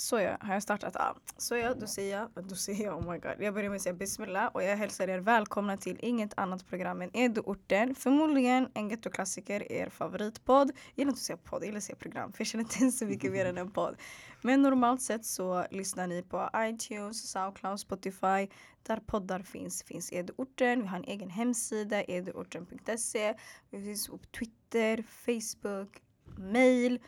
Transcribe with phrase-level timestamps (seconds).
[0.00, 0.94] Så ja, har jag startat?
[0.94, 1.16] Ja.
[1.36, 3.32] Så ja, då säger jag, då säger jag oh my god.
[3.38, 7.02] Jag börjar med att säga bismillah och jag hälsar er välkomna till inget annat program
[7.02, 7.94] än Eduorten.
[7.94, 10.68] Förmodligen en gettoklassiker, er favoritpodd.
[10.68, 12.96] Jag gillar inte att säga podd, jag gillar att säga program för jag känner inte
[12.96, 13.96] så mycket mer än en podd.
[14.42, 18.48] Men normalt sett så lyssnar ni på iTunes, Soundcloud, Spotify.
[18.82, 20.82] Där poddar finns, finns Eduorten.
[20.82, 23.34] Vi har en egen hemsida, eduorten.se.
[23.70, 26.02] Vi finns på Twitter, Facebook,
[26.36, 27.00] mail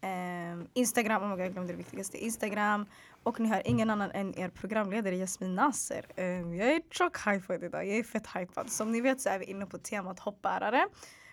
[0.00, 2.24] eh, Instagram, oh my God, jag glömde det viktigaste.
[2.24, 2.86] Instagram.
[3.22, 6.06] Och ni har ingen annan än er programledare Jasmin Nasser.
[6.16, 7.86] Eh, jag är chock-hypad idag.
[7.88, 8.70] Jag är fett hypad.
[8.70, 10.86] Som ni vet så är vi inne på temat hoppbärare.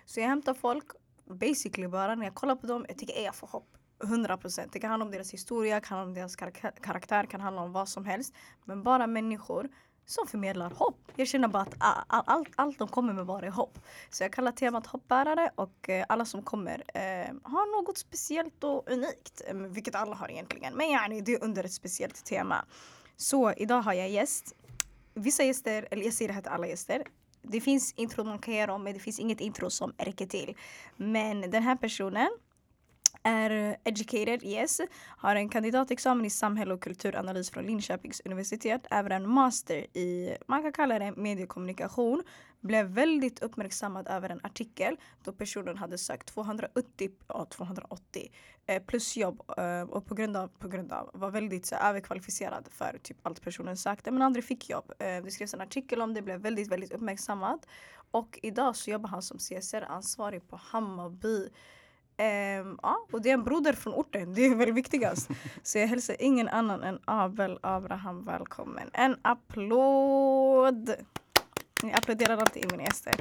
[0.06, 0.86] Så jag hämtar folk
[1.26, 2.86] basically bara när jag kollar på dem.
[2.88, 3.78] Jag tycker jag får hopp.
[4.04, 4.70] 100%.
[4.72, 6.36] Det kan handla om deras historia, kan handla om deras
[6.82, 8.34] karaktär, kan handla om vad som helst.
[8.66, 9.70] Men bara människor
[10.08, 11.12] som förmedlar hopp.
[11.16, 13.80] Jag känner bara att allt, allt, allt de kommer med bara är hopp.
[14.10, 18.92] Så jag kallar temat hoppbärare och eh, alla som kommer eh, har något speciellt och
[18.92, 19.42] unikt.
[19.48, 20.74] Eh, vilket alla har egentligen.
[20.74, 22.66] Men yani, det är under ett speciellt tema.
[23.18, 24.56] Så idag har jag gäst.
[25.14, 27.04] Vissa gäster, eller jag säger det här till alla gäster.
[27.42, 30.58] Det finns intro man kan göra om men det finns inget intro som räcker till.
[30.96, 32.30] Men den här personen
[33.24, 34.82] är educated, yes.
[35.18, 38.88] Har en kandidatexamen i samhälle och kulturanalys från Linköpings universitet.
[38.92, 42.24] Även en master i, man kan kalla det mediekommunikation.
[42.60, 48.32] Blev väldigt uppmärksammad över en artikel då personen hade sökt 280, ja, 280
[48.66, 52.68] eh, plus jobb eh, och på grund av, på grund av var väldigt så, överkvalificerad
[52.72, 54.92] för typ allt personen sökte men aldrig fick jobb.
[55.00, 57.66] Eh, det skrevs en artikel om det, blev väldigt, väldigt uppmärksammad.
[58.12, 61.50] Och idag så jobbar han som CSR-ansvarig på Hammarby
[62.20, 65.30] Um, ja, och det är en broder från orten, det är väl viktigast.
[65.64, 68.90] Så jag hälsar ingen annan än Abel Abraham välkommen.
[68.94, 70.96] En applåd!
[71.84, 73.14] Ni applåderar alltid mina gäster.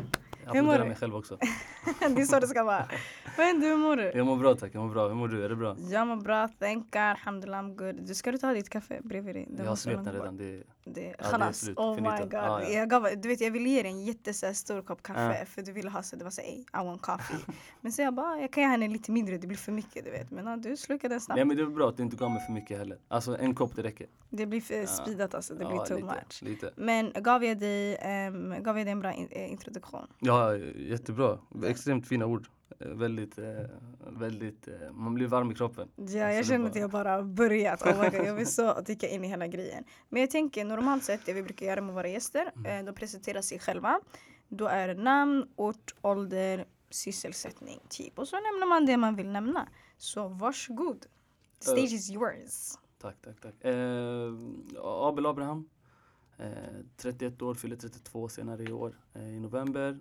[0.45, 1.39] Jag applåderar mig själv också.
[2.01, 2.89] det är så det ska vara.
[3.37, 4.13] Men du, hur mår du?
[4.15, 5.09] Jag mår bra tack, jag mår bra.
[5.09, 5.45] Hur mår du?
[5.45, 5.77] Är det bra?
[5.79, 8.07] Jag mår bra, thank God, alhamdulillah I'm good.
[8.07, 9.49] Du, ska du ta ditt kaffe bredvid dig?
[9.59, 10.37] jag har svept den redan.
[10.37, 11.79] Det, det, ja, det är slut.
[11.79, 12.35] Oh my god.
[12.35, 12.69] Ah, ja.
[12.69, 15.47] jag, gav, du vet, jag ville ge dig en jättestor kopp kaffe ah.
[15.47, 17.37] för du ville ha så det var så I want coffee.
[17.81, 20.11] men så jag bara, jag kan ge henne lite mindre, det blir för mycket du
[20.11, 20.31] vet.
[20.31, 21.37] Men ja, du slukade den snabbt.
[21.37, 22.99] Nej men det är bra att du inte gav mig för mycket heller.
[23.09, 24.07] Alltså en kopp det räcker.
[24.31, 24.87] Det blir för ja.
[24.87, 26.43] speedat alltså, det blir too lite, much.
[26.43, 26.73] Lite.
[26.77, 27.99] Men gav jag, dig,
[28.29, 30.07] um, gav jag dig en bra in, eh, introduktion?
[30.19, 31.39] Ja, jättebra.
[31.65, 32.49] Extremt fina ord.
[32.79, 33.45] Eh, väldigt, eh,
[34.07, 35.89] väldigt, eh, man blir varm i kroppen.
[35.97, 37.83] Ja, jag känner att jag bara börjat.
[37.83, 39.85] Oh God, jag vill så dyka in i hela grejen.
[40.09, 42.85] Men jag tänker normalt sett det vi brukar göra med våra gäster, mm.
[42.85, 44.01] de presenterar sig själva.
[44.49, 48.19] Då är namn, ort, ålder, sysselsättning typ.
[48.19, 49.69] Och så nämner man det man vill nämna.
[49.97, 51.01] Så varsågod.
[51.59, 52.79] The stage is yours.
[52.99, 53.65] Tack, tack, tack.
[53.65, 54.35] Eh,
[54.83, 55.69] Abel Abraham.
[56.39, 56.51] Eh,
[56.97, 59.99] 31 år, fyller 32 senare i år eh, i november.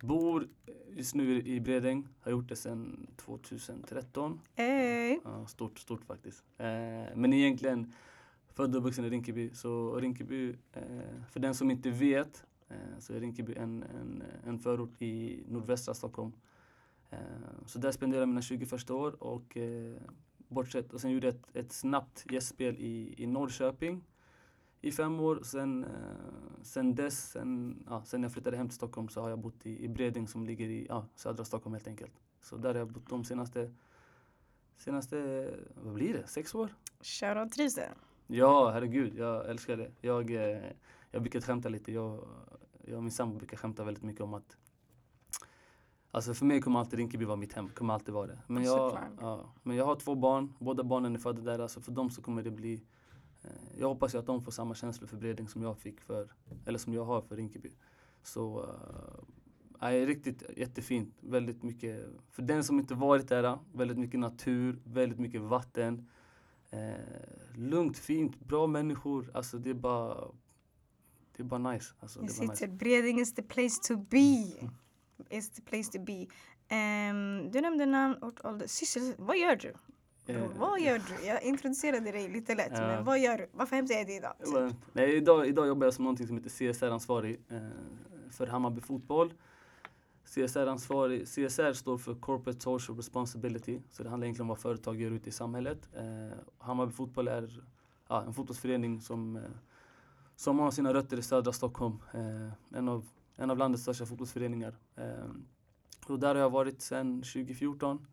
[0.00, 0.48] Bor
[0.96, 4.40] just nu i Bredäng, har gjort det sedan 2013.
[4.54, 5.18] Hey.
[5.24, 6.44] Ja, stort, stort faktiskt.
[6.58, 6.66] Eh,
[7.14, 7.92] men egentligen
[8.54, 9.50] född och uppvuxen i Rinkeby.
[9.54, 14.58] Så Rinkeby, eh, för den som inte vet, eh, så är Rinkeby en, en, en
[14.58, 16.32] förort i nordvästra Stockholm.
[17.10, 17.18] Eh,
[17.66, 19.96] så där spenderade jag mina 20 första år och eh,
[20.48, 24.04] bortsett, och sen gjorde jag ett, ett snabbt gästspel i, i Norrköping
[24.84, 25.40] i fem år.
[25.42, 25.90] Sen, eh,
[26.62, 29.84] sen dess, sen, ja, sen jag flyttade hem till Stockholm så har jag bott i,
[29.84, 32.12] i Bredäng som ligger i ja, södra Stockholm helt enkelt.
[32.42, 33.74] Så där har jag bott de senaste,
[34.76, 36.74] senaste, vad blir det, sex år?
[37.00, 37.90] Shoutout trivs det?
[38.26, 39.90] Ja, herregud, jag älskar det.
[40.00, 40.62] Jag, eh,
[41.10, 42.24] jag brukar skämta lite, jag,
[42.84, 44.56] jag och min sambo brukar skämta väldigt mycket om att
[46.10, 48.38] Alltså för mig kommer alltid Rinkeby vara mitt hem, kommer alltid vara det.
[48.46, 51.92] Men jag, ja, men jag har två barn, båda barnen är födda där, alltså för
[51.92, 52.82] dem så kommer det bli
[53.78, 56.32] jag hoppas ju att de får samma känslor för Bredäng som jag fick för,
[56.66, 57.70] eller som jag har för Rinkeby.
[58.22, 59.24] Så uh,
[59.80, 61.14] är riktigt jättefint.
[61.20, 66.08] Väldigt mycket, för den som inte varit där, väldigt mycket natur, väldigt mycket vatten.
[66.70, 69.30] Eh, lugnt, fint, bra människor.
[69.34, 70.28] Alltså det är bara,
[71.36, 71.94] det är bara nice.
[72.00, 72.68] Alltså, det är nice.
[72.68, 74.58] Bredäng is the place to be.
[74.60, 74.74] Mm.
[75.30, 76.26] Is the place to be.
[76.70, 79.26] Um, du nämnde namn, ort, ålder, sysselsättning.
[79.26, 79.74] Vad gör du?
[80.26, 81.26] Bror, vad gör du?
[81.26, 82.86] Jag introducerade dig lite lätt, ja.
[82.86, 83.48] men vad gör du?
[83.52, 84.34] Varför hämtar jag dig idag?
[84.38, 84.76] Typ?
[84.92, 87.58] Nej, idag, idag jobbar jag som någonting som heter CSR-ansvarig eh,
[88.30, 89.32] för Hammarby Fotboll.
[90.24, 95.10] CSR-ansvarig, CSR står för Corporate Social Responsibility, så det handlar egentligen om vad företag gör
[95.10, 95.88] ute i samhället.
[95.94, 97.62] Eh, Hammarby Fotboll är
[98.08, 99.42] ja, en fotbollsförening som, eh,
[100.36, 101.98] som har sina rötter i södra Stockholm.
[102.14, 103.06] Eh, en, av,
[103.36, 104.74] en av landets största fotbollsföreningar.
[104.96, 105.26] Eh,
[106.06, 108.06] och där har jag varit sedan 2014.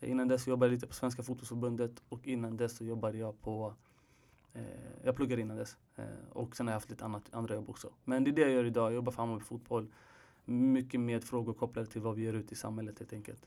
[0.00, 3.74] Innan dess jobbade jag lite på Svenska fotbollsförbundet och innan dess så jobbade jag på
[4.54, 4.62] eh,
[5.04, 7.90] jag pluggade innan dess eh, och sen har jag haft lite annat, andra jobb också.
[8.04, 9.86] Men det är det jag gör idag, jag jobbar för Hammarby Fotboll.
[10.44, 13.46] Mycket med frågor kopplade till vad vi gör ute i samhället helt enkelt.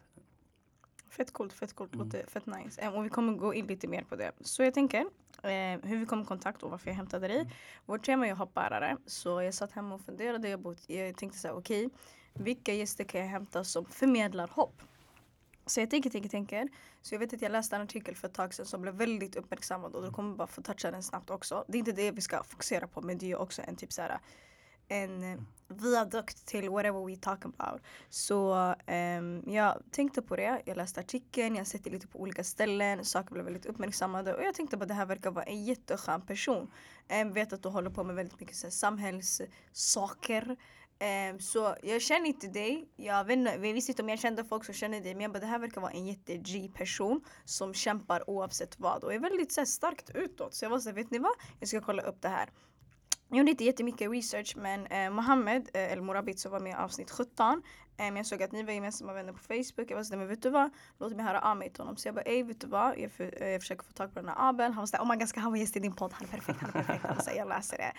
[1.09, 1.93] Fett coolt, fett coolt.
[1.93, 2.05] Mm.
[2.05, 2.87] Låter fett nice.
[2.87, 4.31] Um, och vi kommer gå in lite mer på det.
[4.41, 4.99] Så jag tänker
[5.41, 7.39] eh, hur vi kom i kontakt och varför jag hämtade dig.
[7.39, 7.51] Mm.
[7.85, 8.97] Vårt tema är hoppbärare.
[9.05, 10.49] Så jag satt hemma och funderade.
[10.49, 11.85] Jag, bot, jag tänkte så här, okej.
[11.85, 11.99] Okay,
[12.33, 14.81] vilka gäster kan jag hämta som förmedlar hopp?
[15.69, 16.69] Så jag tänker, tänker, tänker.
[17.01, 19.35] Så jag vet att jag läste en artikel för ett tag sedan som blev väldigt
[19.35, 21.65] uppmärksammad och då kommer bara få toucha den snabbt också.
[21.67, 24.19] Det är inte det vi ska fokusera på men det är också en typ såhär
[24.87, 27.81] en viadukt till whatever we talk about.
[28.09, 28.53] Så
[28.87, 32.43] um, jag tänkte på det, jag läste artikeln, jag har sett det lite på olika
[32.43, 35.63] ställen, saker blev väldigt uppmärksammade och jag tänkte på att det här verkar vara en
[35.63, 36.71] jätteskön person.
[37.21, 40.57] Um, vet att du håller på med väldigt mycket så samhällssaker.
[41.31, 44.43] Um, så jag känner inte dig, jag, vet inte, jag visste inte om jag kände
[44.43, 47.73] folk som känner dig men jag bara det här verkar vara en jätte-G person som
[47.73, 50.53] kämpar oavsett vad och är väldigt så här, starkt utåt.
[50.53, 51.31] Så jag var såhär, vet ni vad?
[51.59, 52.49] Jag ska kolla upp det här.
[53.29, 56.75] Jag gjorde inte jättemycket research men eh, Mohammed eh, El Morabit som var med i
[56.75, 57.61] avsnitt 17
[57.97, 60.41] eh, Jag såg att ni var gemensamma vänner på Facebook Jag var såhär, men vet
[60.41, 60.69] du vad?
[60.99, 62.99] Låt mig höra av mig till honom Så jag bara, ey vet du vad?
[62.99, 65.09] Jag, för, eh, jag försöker få tag på den här Abel Han var såhär, oh
[65.09, 66.13] my god ska han vara gäst i din podd?
[66.13, 67.93] Han är perfekt, han är perfekt Han var jag läser det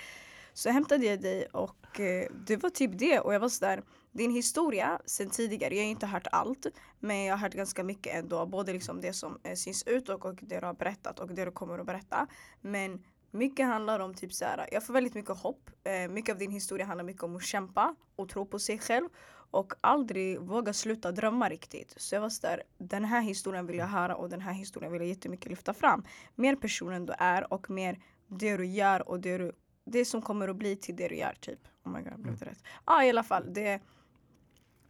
[0.52, 3.82] så hämtade jag dig och eh, det var typ det och jag var sådär
[4.12, 6.66] din historia sen tidigare, jag har inte hört allt
[6.98, 10.24] men jag har hört ganska mycket ändå både liksom det som eh, syns ut och,
[10.24, 12.26] och det du har berättat och det du kommer att berätta
[12.60, 15.70] men mycket handlar om typ såhär, jag får väldigt mycket hopp.
[15.84, 19.08] Eh, mycket av din historia handlar mycket om att kämpa och tro på sig själv.
[19.52, 21.94] Och aldrig våga sluta drömma riktigt.
[21.96, 25.00] Så jag var sådär, den här historien vill jag höra och den här historien vill
[25.00, 26.04] jag jättemycket lyfta fram.
[26.34, 29.52] Mer personen du är och mer det du gör och det, du,
[29.84, 31.60] det som kommer att bli till det du gör typ.
[31.84, 32.62] Oh my god, blev det rätt?
[32.64, 33.54] Ja ah, i alla fall.
[33.54, 33.80] Det,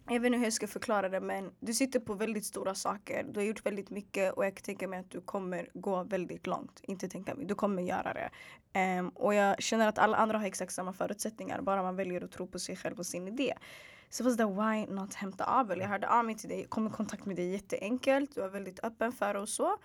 [0.08, 3.26] jag vet inte hur jag ska förklara det men du sitter på väldigt stora saker.
[3.32, 6.80] Du har gjort väldigt mycket och jag tänker mig att du kommer gå väldigt långt.
[6.82, 8.30] Inte tänka mig, du kommer göra det.
[8.98, 11.60] Um, och jag känner att alla andra har exakt samma förutsättningar.
[11.60, 13.54] Bara man väljer att tro på sig själv och sin idé.
[14.08, 15.80] Så was det why not hämta Abel?
[15.80, 18.34] Jag hörde av mig till dig, kom i kontakt med dig jätteenkelt.
[18.34, 19.76] Du var väldigt öppen för det och så.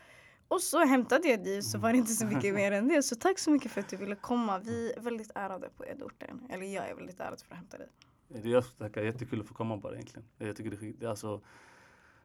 [0.48, 3.04] Och så hämtade jag dig så var det inte så mycket mer än det.
[3.10, 4.60] Så tack så mycket för att du ville komma.
[4.60, 6.48] Vi är väldigt ärade på Edorten.
[6.50, 7.88] Eller jag är väldigt ärad för att hämta dig.
[8.28, 9.04] Det är jag som tackar.
[9.04, 10.28] Jättekul att få komma bara egentligen.
[10.38, 11.42] Jag tycker det, det alltså,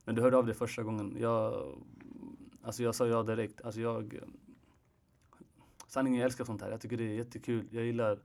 [0.05, 1.73] när du hörde av dig första gången, jag,
[2.63, 3.61] alltså jag sa ja direkt.
[3.61, 4.19] Alltså jag,
[5.87, 6.71] sanningen, jag älskar sånt här.
[6.71, 7.69] Jag tycker det är jättekul.
[7.71, 8.19] Jag gillar,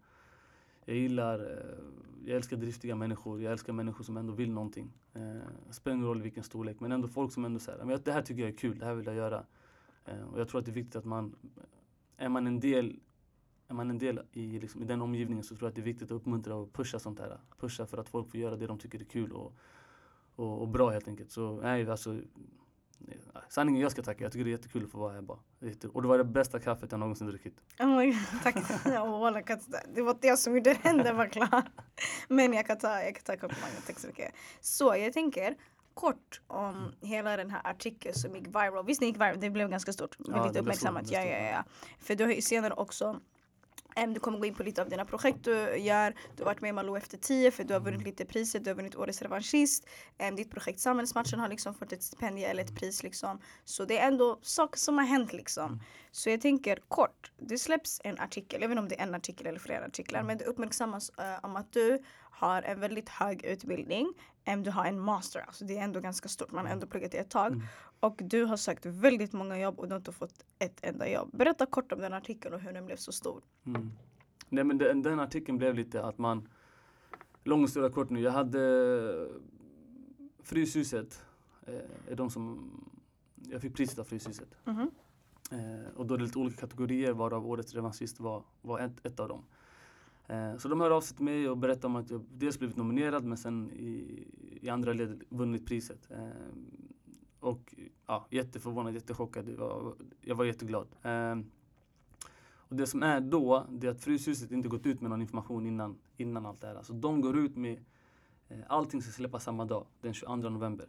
[0.86, 1.78] jag gillar, eh,
[2.26, 3.42] jag älskar driftiga människor.
[3.42, 4.94] Jag älskar människor som ändå vill någonting.
[5.14, 8.42] Eh, spelar ingen roll vilken storlek, men ändå folk som ändå säger, det här tycker
[8.42, 9.46] jag är kul, det här vill jag göra.
[10.06, 11.36] Eh, och jag tror att det är viktigt att man,
[12.18, 13.00] är man en del
[13.68, 15.84] är man en del i, liksom, i den omgivningen så tror jag att det är
[15.84, 17.40] viktigt att uppmuntra och pusha sånt här.
[17.60, 19.54] Pusha för att folk får göra det de tycker är kul och,
[20.36, 21.32] och, och bra helt enkelt.
[21.32, 22.22] Så nej, alltså eh,
[23.50, 25.40] Sanningen jag ska tacka, jag tycker det är jättekul att få vara här bara.
[25.94, 27.62] Och det var det bästa kaffet jag någonsin druckit.
[27.80, 28.56] Oh my God, tack.
[28.56, 29.34] oh,
[29.96, 31.64] det var det som gjorde den, den var klar.
[32.28, 34.34] Men jag kan ta, jag kan ta komplimangen, tack så mycket.
[34.62, 35.56] Så jag tänker
[35.96, 36.92] kort om mm.
[37.02, 38.86] hela den här artikeln som gick viral.
[38.86, 41.12] Visst den gick viral, det blev ganska stort, ja, väldigt uppmärksammat.
[41.12, 41.64] Ja, ja, ja.
[42.00, 43.22] För du har ju senare också
[44.14, 46.16] du kommer gå in på lite av dina projekt du gör.
[46.36, 48.60] Du har varit med i Malou efter 10 för du har vunnit lite priser.
[48.60, 49.88] Du har vunnit Årets revanschist.
[50.38, 53.40] Ditt projekt Samhällsmatchen har liksom fått ett stipendium eller ett pris liksom.
[53.66, 55.66] Så det är ändå saker som har hänt liksom.
[55.66, 55.80] Mm.
[56.12, 57.32] Så jag tänker kort.
[57.38, 60.20] Det släpps en artikel, jag vet inte om det är en artikel eller flera artiklar.
[60.20, 60.28] Mm.
[60.28, 62.00] Men det uppmärksammas uh, om att du
[62.32, 64.14] har en väldigt hög utbildning.
[64.64, 66.52] Du har en master, alltså det är ändå ganska stort.
[66.52, 67.48] Man har ändå pluggat i ett tag.
[67.48, 67.68] Mm.
[68.00, 71.30] Och du har sökt väldigt många jobb och du har inte fått ett enda jobb.
[71.34, 73.42] Berätta kort om den artikeln och hur den blev så stor.
[73.66, 73.92] Mm.
[74.50, 76.50] Nej men den, den, artikeln blev lite att man,
[77.44, 79.30] lång historia kort nu, jag hade
[80.44, 81.24] Fryshuset,
[81.68, 82.72] eh, är de som,
[83.36, 84.50] jag fick priset av Fryshuset.
[84.66, 84.92] Mm
[85.52, 89.20] eh, och då är det lite olika kategorier varav Årets revanschist var, var ett, ett
[89.20, 89.44] av dem.
[90.28, 92.78] Eh, så de hörde av sig till mig och berättade om att jag dels blivit
[92.78, 94.24] nominerad men sen i,
[94.62, 96.12] i andra led vunnit priset.
[96.12, 96.28] Eh,
[97.40, 99.50] och ja, jätteförvånad, jättechockad.
[99.50, 100.88] Jag var, jag var jätteglad.
[101.02, 101.36] Eh,
[102.68, 105.66] och det som är då, det är att Fryshuset inte gått ut med någon information
[105.66, 106.76] innan, innan allt det här.
[106.76, 107.86] Alltså de går ut med,
[108.68, 110.88] allting ska släppas samma dag, den 22 november.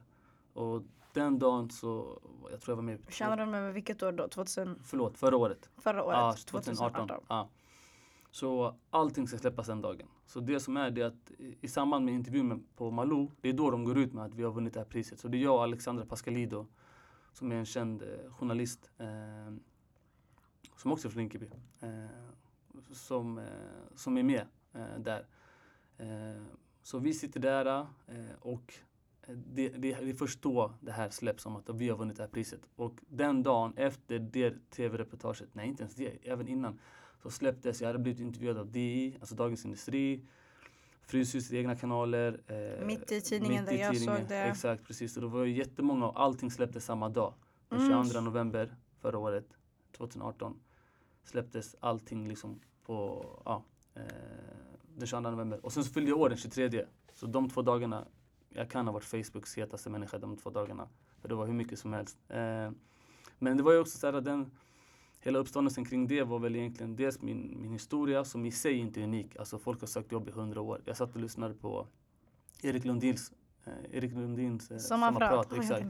[0.52, 2.98] Och den dagen så, jag tror jag var med.
[3.08, 4.28] 22 november, vilket år då?
[4.28, 4.78] 2000?
[4.82, 5.70] Förlåt, förra året.
[5.76, 6.18] Förra året?
[6.18, 7.08] Ja, 2018.
[7.08, 7.24] 2018.
[7.28, 7.48] Ja.
[8.36, 10.08] Så allting ska släppas den dagen.
[10.26, 13.70] Så det som är det att i samband med intervjun på Malou, det är då
[13.70, 15.18] de går ut med att vi har vunnit det här priset.
[15.18, 16.66] Så det är jag och Alexandra Pascalido
[17.32, 19.54] som är en känd eh, journalist eh,
[20.76, 21.50] som också är från Rinkeby,
[21.80, 21.88] eh,
[22.92, 23.44] som, eh,
[23.94, 25.26] som är med eh, där.
[25.98, 26.42] Eh,
[26.82, 28.74] så vi sitter där eh, och
[29.22, 32.16] eh, det, det, det är först då det här släpps om att vi har vunnit
[32.16, 32.60] det här priset.
[32.76, 36.78] Och den dagen efter det tv-reportaget, nej inte ens det, även innan,
[37.22, 40.26] så släpptes, jag hade blivit intervjuad av DI, alltså Dagens Industri,
[41.06, 42.40] Fryshusets egna kanaler.
[42.46, 44.16] Eh, mitt i tidningen mitt i där jag tidningen.
[44.18, 44.42] såg det.
[44.42, 45.16] Exakt, precis.
[45.16, 47.34] Och det var ju jättemånga och allting släpptes samma dag.
[47.68, 48.24] Den 22 mm.
[48.24, 49.46] november förra året,
[49.92, 50.60] 2018,
[51.24, 54.02] släpptes allting liksom på, ja, eh,
[54.96, 55.64] den 22 november.
[55.64, 56.84] Och sen så fyllde jag år den 23.
[57.14, 58.06] Så de två dagarna,
[58.48, 60.88] jag kan ha varit Facebooks hetaste människa de två dagarna.
[61.20, 62.18] För det var hur mycket som helst.
[62.28, 62.70] Eh,
[63.38, 64.50] men det var ju också så här den
[65.20, 69.00] hela uppståndelsen kring det var väl egentligen dels min, min historia som i sig inte
[69.00, 69.36] är unik.
[69.36, 70.80] Alltså folk har sökt jobb i hundra år.
[70.84, 71.86] Jag satt och lyssnade på
[72.62, 73.32] Erik Lundins
[73.64, 75.52] eh, Erik Lundins eh, Sommarprat.
[75.52, 75.86] Exakt.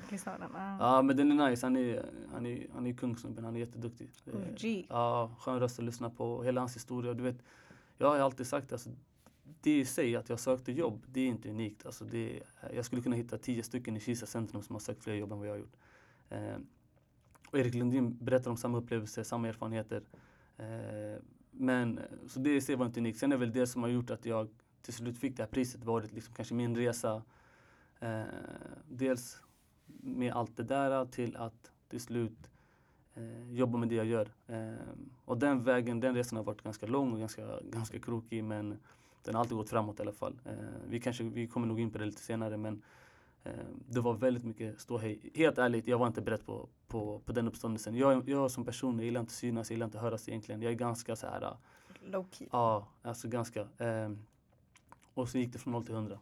[0.81, 1.67] Ja men den är nice.
[1.67, 3.45] Han är, han är, han är kungsnubben.
[3.45, 4.11] Han är jätteduktig.
[4.27, 6.43] Eh, ja, skön röst att lyssna på.
[6.43, 7.15] Hela hans historia.
[7.15, 7.43] Du vet,
[7.99, 8.91] jag har alltid sagt alltså,
[9.61, 11.87] det i sig att jag sökte jobb, det är inte unikt.
[11.87, 12.43] Alltså det,
[12.75, 15.39] jag skulle kunna hitta tio stycken i Kisa centrum som har sökt fler jobb än
[15.39, 15.77] vad jag har gjort.
[16.29, 16.57] Eh,
[17.47, 20.03] och Erik Lundin berättar om samma upplevelser, samma erfarenheter.
[20.57, 23.19] Eh, men så det i sig var inte unikt.
[23.19, 24.49] Sen är väl det som har gjort att jag
[24.83, 27.23] till slut fick det här priset varit liksom kanske min resa.
[28.01, 28.23] Eh,
[28.89, 29.41] dels
[29.87, 32.51] med allt det där till att till slut
[33.15, 34.29] eh, jobba med det jag gör.
[34.47, 34.73] Eh,
[35.25, 38.79] och den vägen, den resan har varit ganska lång och ganska, ganska krokig men
[39.23, 40.39] den har alltid gått framåt i alla fall.
[40.45, 40.53] Eh,
[40.89, 42.83] vi, kanske, vi kommer nog in på det lite senare men
[43.89, 45.31] det var väldigt mycket ståhej.
[45.35, 47.95] Helt ärligt, jag var inte beredd på, på, på den uppståndelsen.
[47.95, 50.63] Jag, jag som person, jag gillar inte synas, jag gillar inte höras egentligen.
[50.63, 51.57] Jag är ganska så här...
[52.03, 52.49] Low key.
[52.53, 53.61] Ja, alltså ganska.
[53.61, 54.11] Eh,
[55.15, 56.19] och så gick det från 0 till 100.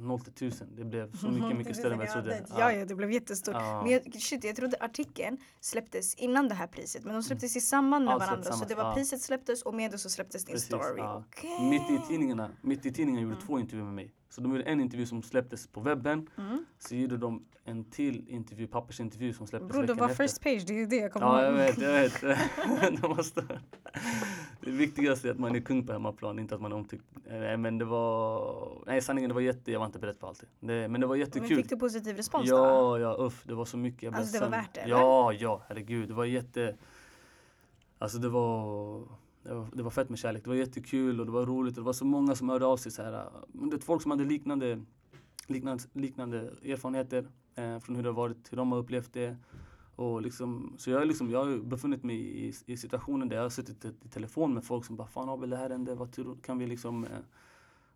[0.00, 0.68] 0 till 1000.
[0.76, 2.44] Det blev så mycket, mycket större än vad jag trodde.
[2.58, 3.54] Ja, ja, det blev jättestort.
[3.54, 3.82] Ja.
[3.82, 7.04] Men jag, shit, jag trodde artikeln släpptes innan det här priset.
[7.04, 8.52] Men de släpptes i samband med ja, varandra.
[8.52, 8.94] Så det var ja.
[8.94, 11.02] priset släpptes och med det så släpptes din Precis, story.
[11.02, 11.68] Okay.
[11.68, 13.46] Mitt i tidningarna, mitt i tidningarna gjorde mm.
[13.46, 14.14] två intervjuer med mig.
[14.28, 16.28] Så de gjorde en intervju som släpptes på webben.
[16.38, 16.64] Mm.
[16.78, 20.24] Så gjorde de en till intervju, pappersintervju som släpptes Bro, veckan det var efter.
[20.24, 21.36] first page, det är ju det jag kommer ihåg.
[21.36, 22.20] Ja, jag vet, jag vet.
[23.02, 23.60] de måste...
[24.60, 27.04] Det viktigaste är att man är kung på hemmaplan, inte att man är omtyckt.
[27.30, 28.82] Nej, men det var...
[28.86, 29.72] Nej, sanningen, det var jätte...
[29.72, 30.88] Jag var inte beredd på allt det.
[30.88, 31.48] Men det var jättekul.
[31.48, 32.98] Men fick du positiv respons ja, då?
[32.98, 33.42] Ja, ja, uff.
[33.44, 34.02] Det var så mycket.
[34.02, 34.80] Jag alltså det var värt det?
[34.80, 34.96] Eller?
[34.96, 36.08] Ja, ja, herregud.
[36.08, 36.76] Det var jätte...
[37.98, 39.02] Alltså det var
[39.42, 40.44] det var, det var fett med kärlek.
[40.44, 41.74] Det var jättekul och det var roligt.
[41.74, 42.92] Det var så många som hörde av sig.
[42.92, 44.80] Så här, äh, det folk som hade liknande,
[45.46, 49.36] liknande, liknande erfarenheter eh, från hur det har varit, hur de har upplevt det.
[49.96, 53.50] Och liksom, så jag, liksom, jag har befunnit mig i, i situationer där jag har
[53.50, 56.36] suttit i, i telefon med folk som bara Fan Abel, det här hände, vad tror,
[56.42, 57.10] kan vi liksom eh,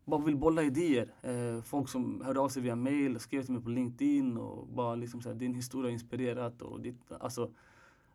[0.04, 1.14] bara vill bolla idéer.
[1.22, 4.94] Eh, folk som hörde av sig via mail, skrev till mig på LinkedIn och bara
[4.94, 6.62] liksom så här, din historia har inspirerat.
[6.62, 7.50] Och ditt, alltså,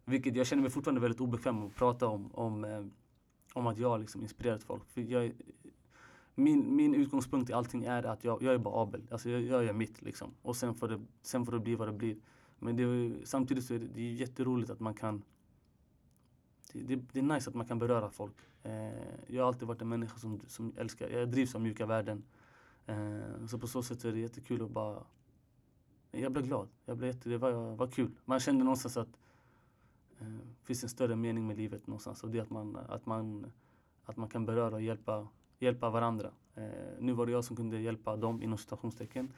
[0.06, 2.86] vilket jag känner mig fortfarande väldigt obekväm att prata om, om eh,
[3.58, 4.90] om att jag liksom inspirerat folk.
[4.90, 5.34] För jag,
[6.36, 9.02] min, min utgångspunkt i allting är att jag, jag är bara Abel.
[9.12, 10.34] Alltså jag, jag gör mitt liksom.
[10.42, 12.18] Och sen får, det, sen får det bli vad det blir.
[12.60, 15.24] Men det samtidigt så är det, det är jätteroligt att man kan
[16.74, 18.36] det, det, det, är nice att man kan beröra folk.
[18.64, 18.72] Eh,
[19.28, 22.24] jag har alltid varit en människa som, som älskar, jag drivs av mjuka värden.
[22.86, 25.04] Eh, så på så sätt är det jättekul att bara
[26.12, 26.68] jag blev glad.
[26.86, 28.12] Jag blev jätte, det var, var kul.
[28.26, 29.18] Man kände någonstans att
[30.20, 30.28] eh,
[30.64, 32.24] finns en större mening med livet någonstans.
[32.24, 33.52] Och det är att man, att man,
[34.06, 35.28] att man kan beröra och hjälpa,
[35.60, 36.32] hjälpa varandra.
[36.56, 36.64] Eh,
[37.00, 39.34] nu var det jag som kunde hjälpa dem inom citationstecken.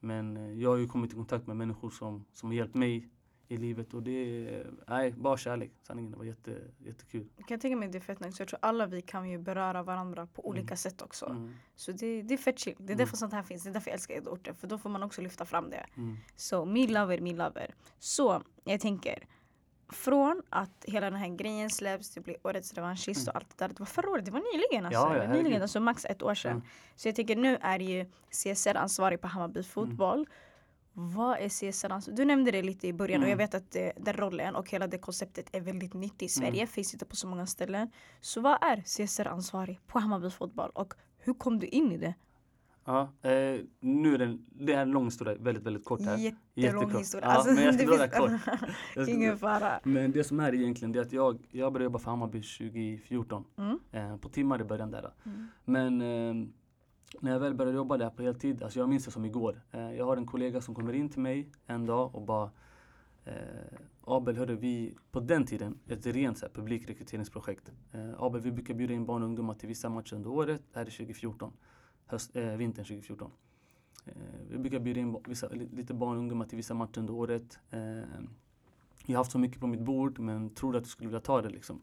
[0.00, 3.08] Men eh, jag har ju kommit i kontakt med människor som, som har hjälpt mig
[3.52, 5.72] i livet och det är nej, bara kärlek.
[5.82, 7.28] Sanningen, det var jätte, jättekul.
[7.36, 8.42] Jag kan tänka mig det är fett nice.
[8.42, 10.76] Jag tror alla vi kan ju beröra varandra på olika mm.
[10.76, 11.26] sätt också.
[11.26, 11.54] Mm.
[11.74, 12.74] Så det, det är fett chill.
[12.78, 12.98] Det är mm.
[12.98, 13.62] därför sånt här finns.
[13.62, 14.54] Det är därför jag älskar Edorten.
[14.54, 15.86] För då får man också lyfta fram det.
[15.96, 16.16] Mm.
[16.36, 17.74] Så me lover, me lover.
[17.98, 19.26] Så jag tänker
[19.92, 23.36] från att hela den här grejen släpps, det blir årets revanschist och mm.
[23.36, 23.68] allt det där.
[23.68, 25.00] Det var förra året, det var nyligen alltså.
[25.00, 26.52] Ja, ja, nyligen, alltså max ett år sedan.
[26.52, 26.64] Mm.
[26.96, 29.64] Så jag tänker nu är ju CSR ansvarig på Hammarby mm.
[29.64, 30.18] fotboll.
[30.96, 31.14] Mm.
[31.14, 32.16] Vad är CSR ansvarig?
[32.16, 33.26] Du nämnde det lite i början mm.
[33.26, 36.28] och jag vet att det, den rollen och hela det konceptet är väldigt nytt i
[36.28, 36.62] Sverige.
[36.62, 36.66] Mm.
[36.66, 37.90] Finns inte på så många ställen.
[38.20, 42.14] Så vad är CSR ansvarig på Hammarby fotboll och hur kom du in i det?
[42.84, 46.16] Ja, eh, nu är det, det är en lång historia, väldigt, väldigt kort här.
[46.16, 47.00] Jättelång Jättekort.
[47.00, 47.28] historia.
[47.28, 49.08] Ja, alltså, men jag ska dra det kort.
[49.08, 49.80] Ingen fara.
[49.84, 53.44] Men det som är egentligen det är att jag, jag började jobba för Hammarby 2014.
[53.58, 53.78] Mm.
[53.92, 55.12] Eh, på timmar i början där.
[55.24, 55.46] Mm.
[55.64, 56.48] Men eh,
[57.20, 59.62] när jag väl började jobba där på heltid, alltså jag minns det som igår.
[59.70, 62.50] Eh, jag har en kollega som kommer in till mig en dag och bara
[63.24, 63.32] eh,
[64.04, 67.72] Abel, hörde vi på den tiden ett rent så här, publikrekryteringsprojekt.
[67.92, 70.62] Eh, Abel, vi brukar bjuda in barn och ungdomar till vissa matcher under året.
[70.72, 71.52] Det här är 2014
[72.06, 73.30] höst, äh, vintern 2014.
[74.06, 74.12] Eh,
[74.50, 77.58] vi brukar bjuda in vissa, lite barn och ungdomar till vissa matcher under året.
[77.70, 77.80] Eh,
[79.06, 81.42] jag har haft så mycket på mitt bord men trodde att du skulle vilja ta
[81.42, 81.80] det liksom.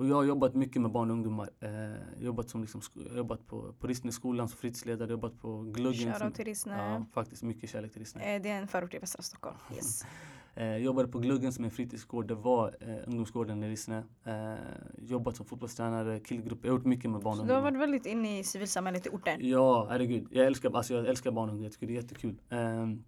[0.00, 1.50] Och jag har jobbat mycket med barn och ungdomar.
[1.60, 2.80] Eh, jobbat som liksom,
[3.16, 6.12] jobbat på, på Rissneskolan som fritidsledare, jobbat på Gluggen.
[6.12, 6.78] Shoutout till Rissne.
[6.78, 8.34] Ja, faktiskt mycket kärlek till Rissne.
[8.34, 9.56] Eh, det är en förort i västra Stockholm.
[9.74, 10.04] Yes.
[10.54, 12.28] eh, jobbade på Gluggen som är en fritidsgård.
[12.28, 14.04] Det var eh, ungdomsgården i Rissne.
[14.24, 14.54] Eh,
[14.98, 16.58] jobbat som fotbollstränare, killgrupp.
[16.62, 19.06] Jag har gjort mycket med barn och Så du har varit väldigt inne i civilsamhället
[19.06, 19.38] i orten?
[19.40, 20.28] Ja, herregud.
[20.30, 21.64] Jag älskar, alltså jag älskar barn och ungdom.
[21.64, 22.40] Jag tycker det är jättekul.
[22.48, 23.04] Ehm,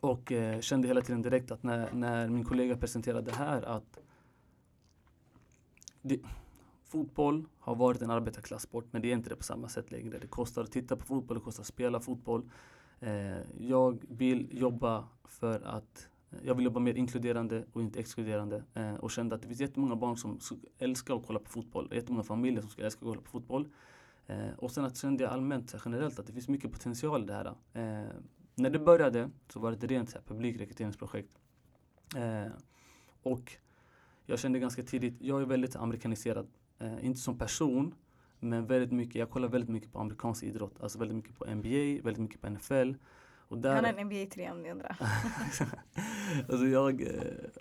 [0.00, 3.98] och eh, kände hela tiden direkt att när, när min kollega presenterade det här att
[6.02, 6.20] det,
[6.84, 10.18] fotboll har varit en arbetarklassport men det är inte det på samma sätt längre.
[10.18, 12.50] Det kostar att titta på fotboll, det kostar att spela fotboll.
[13.00, 16.08] Eh, jag vill jobba för att
[16.42, 19.96] jag vill jobba mer inkluderande och inte exkluderande eh, och kände att det finns jättemånga
[19.96, 20.40] barn som
[20.78, 21.88] älskar att kolla på fotboll.
[21.92, 23.68] Jättemånga familjer som ska älska att kolla på fotboll.
[24.26, 27.34] Eh, och sen att kände jag allmänt generellt att det finns mycket potential i det
[27.34, 27.46] här.
[27.46, 28.08] Eh,
[28.54, 31.38] när det började så var det ett rent så här, publikrekryteringsprojekt.
[32.16, 32.52] Eh,
[33.22, 33.52] och
[34.26, 36.46] jag kände ganska tidigt, jag är väldigt amerikaniserad.
[36.78, 37.94] Eh, inte som person,
[38.40, 40.80] men väldigt mycket, jag kollar väldigt mycket på amerikansk idrott.
[40.80, 42.92] Alltså väldigt mycket på NBA, väldigt mycket på NFL.
[43.56, 44.96] Där, Han är en NBA-3 om ni undrar.
[46.48, 47.08] alltså jag eh,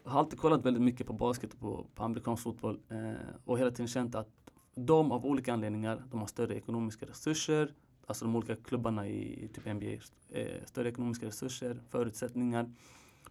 [0.04, 2.80] har alltid kollat väldigt mycket på basket och på, på amerikansk fotboll.
[2.90, 3.12] Eh,
[3.46, 4.28] och hela tiden känt att
[4.76, 7.74] de av olika anledningar, de har större ekonomiska resurser,
[8.06, 9.86] alltså de olika klubbarna i, i typ NBA,
[10.30, 12.64] eh, större ekonomiska resurser, förutsättningar.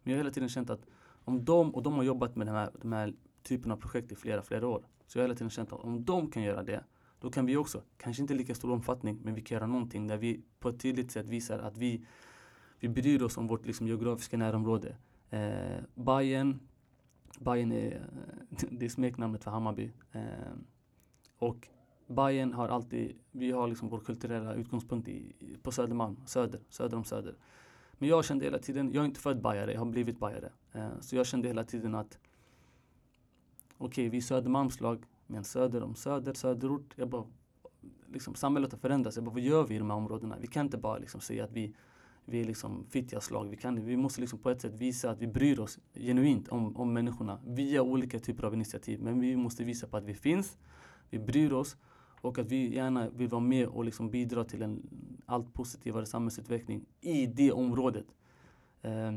[0.03, 0.87] Men jag har hela tiden känt att
[1.25, 4.17] om de, och de har jobbat med den här, de här typen av projekt i
[4.17, 4.85] flera, flera år.
[5.07, 6.85] Så jag har hela tiden känt att om de kan göra det,
[7.21, 10.07] då kan vi också, kanske inte i lika stor omfattning, men vi kan göra någonting
[10.07, 12.07] där vi på ett tydligt sätt visar att vi,
[12.81, 14.97] vi bryr oss om vårt liksom, geografiska närområde.
[15.31, 16.61] Eh, Bayern,
[17.39, 18.07] Bayern är,
[18.71, 19.93] det är smeknamnet för Hammarby.
[20.13, 20.23] Eh,
[21.39, 21.69] och
[22.07, 27.05] Bayern har alltid, vi har liksom vår kulturella utgångspunkt i, på Södermalm, söder, söder om
[27.05, 27.35] söder.
[27.93, 30.53] Men jag kände hela tiden, jag är inte född bajare, jag har blivit bajare.
[30.73, 32.19] Eh, så jag kände hela tiden att
[33.79, 36.95] okej, okay, vi är Södermalmslag, men söder om söder, söderort.
[36.97, 37.25] Jag bara,
[38.07, 39.17] liksom, samhället har förändrats.
[39.17, 40.37] Jag bara, vad gör vi i de här områdena?
[40.41, 41.75] Vi kan inte bara liksom säga att vi,
[42.29, 43.49] vi är liksom Fittjaslag.
[43.49, 46.77] Vi, kan, vi måste liksom på ett sätt visa att vi bryr oss genuint om,
[46.77, 49.03] om människorna via olika typer av initiativ.
[49.03, 50.59] Men vi måste visa på att vi finns,
[51.11, 51.77] vi bryr oss
[52.21, 54.83] och att vi gärna vill vara med och liksom bidra till en
[55.27, 58.07] allt positivare samhällsutveckling i det området.
[58.83, 59.13] Eh,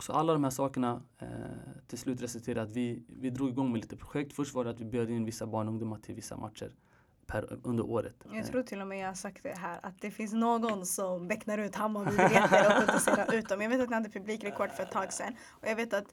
[0.00, 1.28] så alla de här sakerna eh,
[1.86, 4.32] till slut resulterade att vi, vi drog igång med lite projekt.
[4.32, 6.72] Först var det att vi bjöd in vissa barn och ungdomar till vissa matcher
[7.32, 8.14] per, under året.
[8.32, 11.28] Jag tror till och med jag har sagt det här att det finns någon som
[11.28, 13.60] becknar ut Hammarby-biljetter och protesterar ut dem.
[13.60, 16.04] Jag vet att ni hade publikrekord för ett tag sedan och jag vet att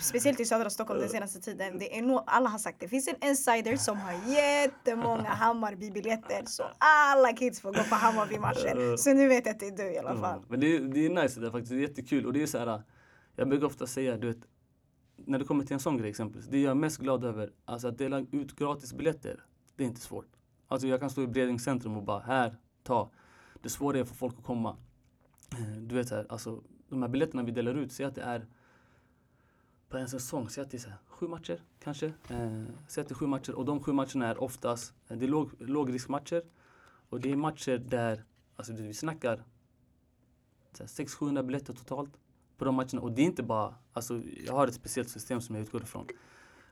[0.00, 2.88] speciellt i södra Stockholm den senaste tiden, det är no alla har sagt det.
[2.88, 8.96] finns en insider som har jättemånga Hammarby-biljetter så alla kids får gå på Hammarby-matcher.
[8.96, 10.36] Så nu vet jag att det är du i alla fall.
[10.36, 10.44] Mm.
[10.48, 12.46] Men det är, det är nice det är faktiskt, det är jättekul och det är
[12.46, 12.82] så här,
[13.36, 14.46] jag brukar ofta säga, du vet,
[15.16, 17.88] när det kommer till en sån grej exempelvis, det jag är mest glad över, alltså
[17.88, 19.44] att dela ut gratis biljetter,
[19.76, 20.35] det är inte svårt.
[20.68, 23.10] Alltså jag kan stå i Bredäng centrum och bara här, ta.
[23.62, 24.76] Det svåra är att få folk att komma.
[25.52, 28.46] Eh, du vet här, alltså de här biljetterna vi delar ut, säg att det är
[29.88, 32.06] på en säsong, säg att det är här, sju matcher kanske.
[32.06, 35.26] Eh, säg att det är sju matcher och de sju matcherna är oftast, eh, det
[35.26, 36.42] är låg, lågriskmatcher.
[37.08, 38.24] Och det är matcher där,
[38.56, 39.44] alltså vi snackar
[40.72, 42.18] 600-700 biljetter totalt
[42.56, 43.00] på de matcherna.
[43.00, 46.06] Och det är inte bara, alltså jag har ett speciellt system som jag utgår ifrån.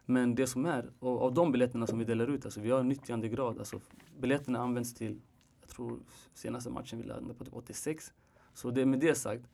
[0.07, 2.81] Men det som är, och av de biljetterna som vi delar ut, alltså vi har
[2.81, 3.59] en nyttjandegrad.
[3.59, 3.81] Alltså
[4.21, 5.21] biljetterna används till,
[5.61, 5.99] jag tror
[6.35, 8.13] senaste matchen vi landade på typ 86.
[8.55, 9.45] Så det med det sagt,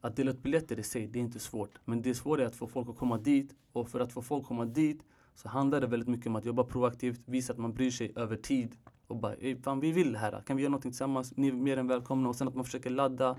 [0.00, 1.78] att dela ut biljetter i sig, det är inte svårt.
[1.84, 3.54] Men det svåra är att få folk att komma dit.
[3.72, 6.44] Och för att få folk att komma dit så handlar det väldigt mycket om att
[6.44, 8.76] jobba proaktivt, visa att man bryr sig över tid.
[9.06, 11.36] Och bara, fan vi vill det här, kan vi göra någonting tillsammans?
[11.36, 12.28] Ni är mer än välkomna.
[12.28, 13.36] Och sen att man försöker ladda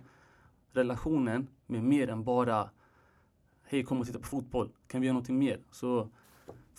[0.71, 2.69] relationen med mer än bara
[3.71, 5.59] Hej kom och titta på fotboll, kan vi göra någonting mer?
[5.71, 6.09] Så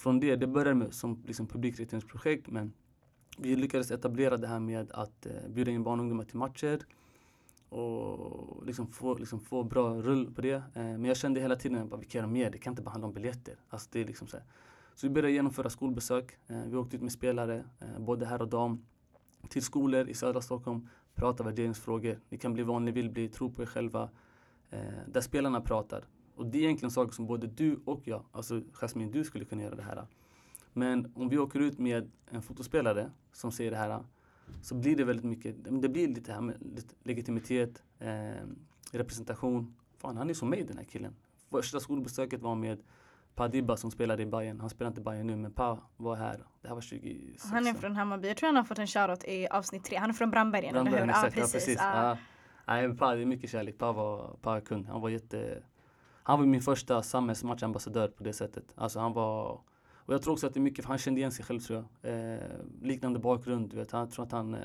[0.00, 2.72] från det, det började med som liksom publikrekryteringsprojekt men
[3.38, 6.80] vi lyckades etablera det här med att eh, bjuda in barn och ungdomar till matcher
[7.68, 10.54] och liksom få, liksom få bra rull på det.
[10.54, 12.90] Eh, men jag kände hela tiden att vi kan göra mer, det kan inte bara
[12.90, 13.54] handla om biljetter.
[13.68, 14.36] Alltså det är liksom så,
[14.94, 16.38] så vi började genomföra skolbesök.
[16.46, 18.84] Eh, vi åkte ut med spelare, eh, både här och dam,
[19.48, 22.20] till skolor i södra Stockholm, prata värderingsfrågor.
[22.28, 24.10] Ni kan bli vad ni vill bli, tro på er själva.
[24.70, 26.04] Eh, där spelarna pratar.
[26.40, 29.62] Och det är egentligen saker som både du och jag, alltså Jasmine, du skulle kunna
[29.62, 30.06] göra det här.
[30.72, 34.04] Men om vi åker ut med en fotospelare som säger det här
[34.62, 38.46] så blir det väldigt mycket, det blir lite här med legitimitet, eh,
[38.92, 39.74] representation.
[39.98, 41.16] Fan, han är som mig den här killen.
[41.50, 42.82] Första skolbesöket var med
[43.34, 44.60] Pa Dibba som spelade i Bayern.
[44.60, 46.44] Han spelar inte i Bayern nu men Pa var här.
[46.62, 47.50] Det här var 2016.
[47.50, 48.28] Han är från Hammarby.
[48.28, 49.96] Jag tror han har fått en shoutout i avsnitt tre.
[49.96, 51.26] Han är från Brandbergen, Brandbergen eller hur?
[51.26, 51.68] Exakt, ja, precis.
[51.68, 51.80] Ja, precis.
[51.80, 52.16] Ah.
[52.70, 53.78] Nej, pa, det är mycket kärlek.
[53.78, 54.84] Pa var, pa kung.
[54.84, 55.62] Han var jätte...
[56.30, 58.64] Han var min första samhällsmatchambassadör på det sättet.
[58.74, 59.60] Alltså han var...
[59.92, 61.84] Och jag tror också att det är mycket, för han kände igen sig själv tror
[62.02, 62.14] jag.
[62.14, 62.40] Eh,
[62.82, 63.90] liknande bakgrund, du vet.
[63.90, 64.60] Han, tror att han, eh,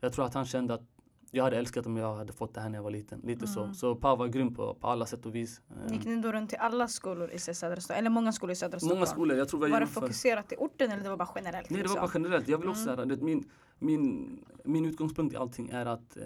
[0.00, 0.82] jag tror att han kände att
[1.30, 3.20] jag hade älskat om jag hade fått det här när jag var liten.
[3.20, 3.54] Lite mm.
[3.54, 3.74] så.
[3.74, 5.60] Så Pau var grym på, på alla sätt och vis.
[5.70, 5.92] Eh.
[5.92, 7.98] Gick ni då runt till alla skolor i södra Stockholm?
[7.98, 8.98] Eller många skolor i södra Stockholm?
[8.98, 9.36] Många skolor.
[9.36, 11.70] Jag tror var det fokuserat till orten eller det var bara generellt?
[11.70, 12.48] Nej, det var bara generellt.
[12.48, 13.08] Jag vill också mm.
[13.08, 13.44] säga min,
[13.78, 16.24] min, min utgångspunkt i allting är att eh,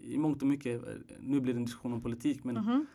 [0.00, 0.82] i mångt och mycket,
[1.20, 2.86] nu blir det en diskussion om politik, men mm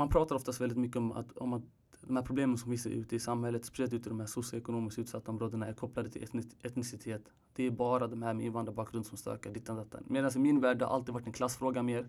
[0.00, 1.62] man pratar oftast väldigt mycket om att, om att
[2.00, 4.98] de här problemen som vi ser ute i samhället, speciellt ute i de här socioekonomiskt
[4.98, 6.28] utsatta områdena, är kopplade till
[6.62, 7.22] etnicitet.
[7.52, 10.04] Det är bara de här med invandrarbakgrund som stökar dittan dattan.
[10.06, 12.08] Medan i min värld har det alltid varit en klassfråga mer.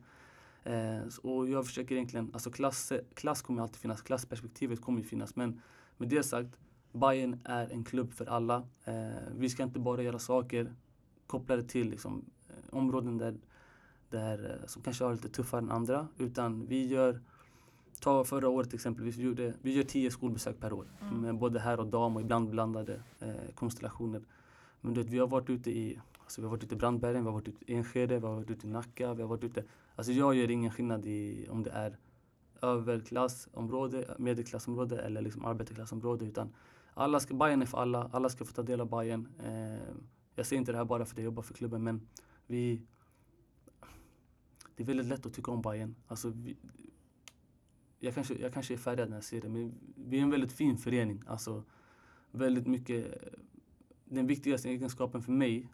[0.63, 5.35] Eh, och jag försöker egentligen, alltså klass, klass kommer alltid finnas, klassperspektivet kommer ju finnas.
[5.35, 5.61] Men
[5.97, 6.57] med det sagt,
[6.91, 8.63] Bayern är en klubb för alla.
[8.83, 8.93] Eh,
[9.35, 10.73] vi ska inte bara göra saker
[11.27, 13.37] kopplade till liksom, eh, områden där,
[14.09, 16.07] där, eh, som kanske har lite tuffare än andra.
[16.17, 17.21] Utan vi gör
[18.01, 20.87] Ta förra året exempelvis, vi, gjorde, vi gör tio skolbesök per år.
[21.01, 21.21] Mm.
[21.21, 24.21] Med både herr och dam och ibland blandade eh, konstellationer.
[24.81, 27.23] Men du vet, vi har varit ute i alltså, vi har varit ute i Brandbergen,
[27.23, 29.43] vi har varit ute i Enskede, vi har varit ute i Nacka, vi har varit
[29.43, 29.63] ute...
[29.95, 31.97] Alltså jag gör ingen skillnad i om det är
[32.61, 36.25] överklassområde, medelklassområde eller liksom arbetarklassområde.
[36.25, 36.53] Utan
[36.93, 39.27] alla ska, Bayern är för alla, alla ska få ta del av Bayern.
[39.43, 39.95] Eh,
[40.35, 42.07] jag säger inte det här bara för att jag jobbar för klubben men
[42.47, 42.81] vi...
[44.75, 45.95] Det är väldigt lätt att tycka om Bayern.
[46.07, 46.57] Alltså vi,
[48.03, 50.51] jag kanske, jag kanske är färgad när jag ser det, men vi är en väldigt
[50.51, 51.23] fin förening.
[51.27, 51.63] Alltså,
[52.31, 53.23] väldigt mycket,
[54.05, 55.67] den viktigaste egenskapen för mig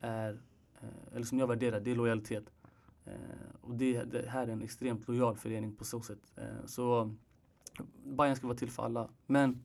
[0.00, 0.40] är,
[0.80, 2.52] eh, eller som jag värderar, det är lojalitet.
[3.04, 3.12] Eh,
[3.60, 6.32] och det, det här är en extremt lojal förening på så sätt.
[6.36, 7.14] Eh, så
[8.04, 9.08] Bayern ska vara till för alla.
[9.26, 9.64] Men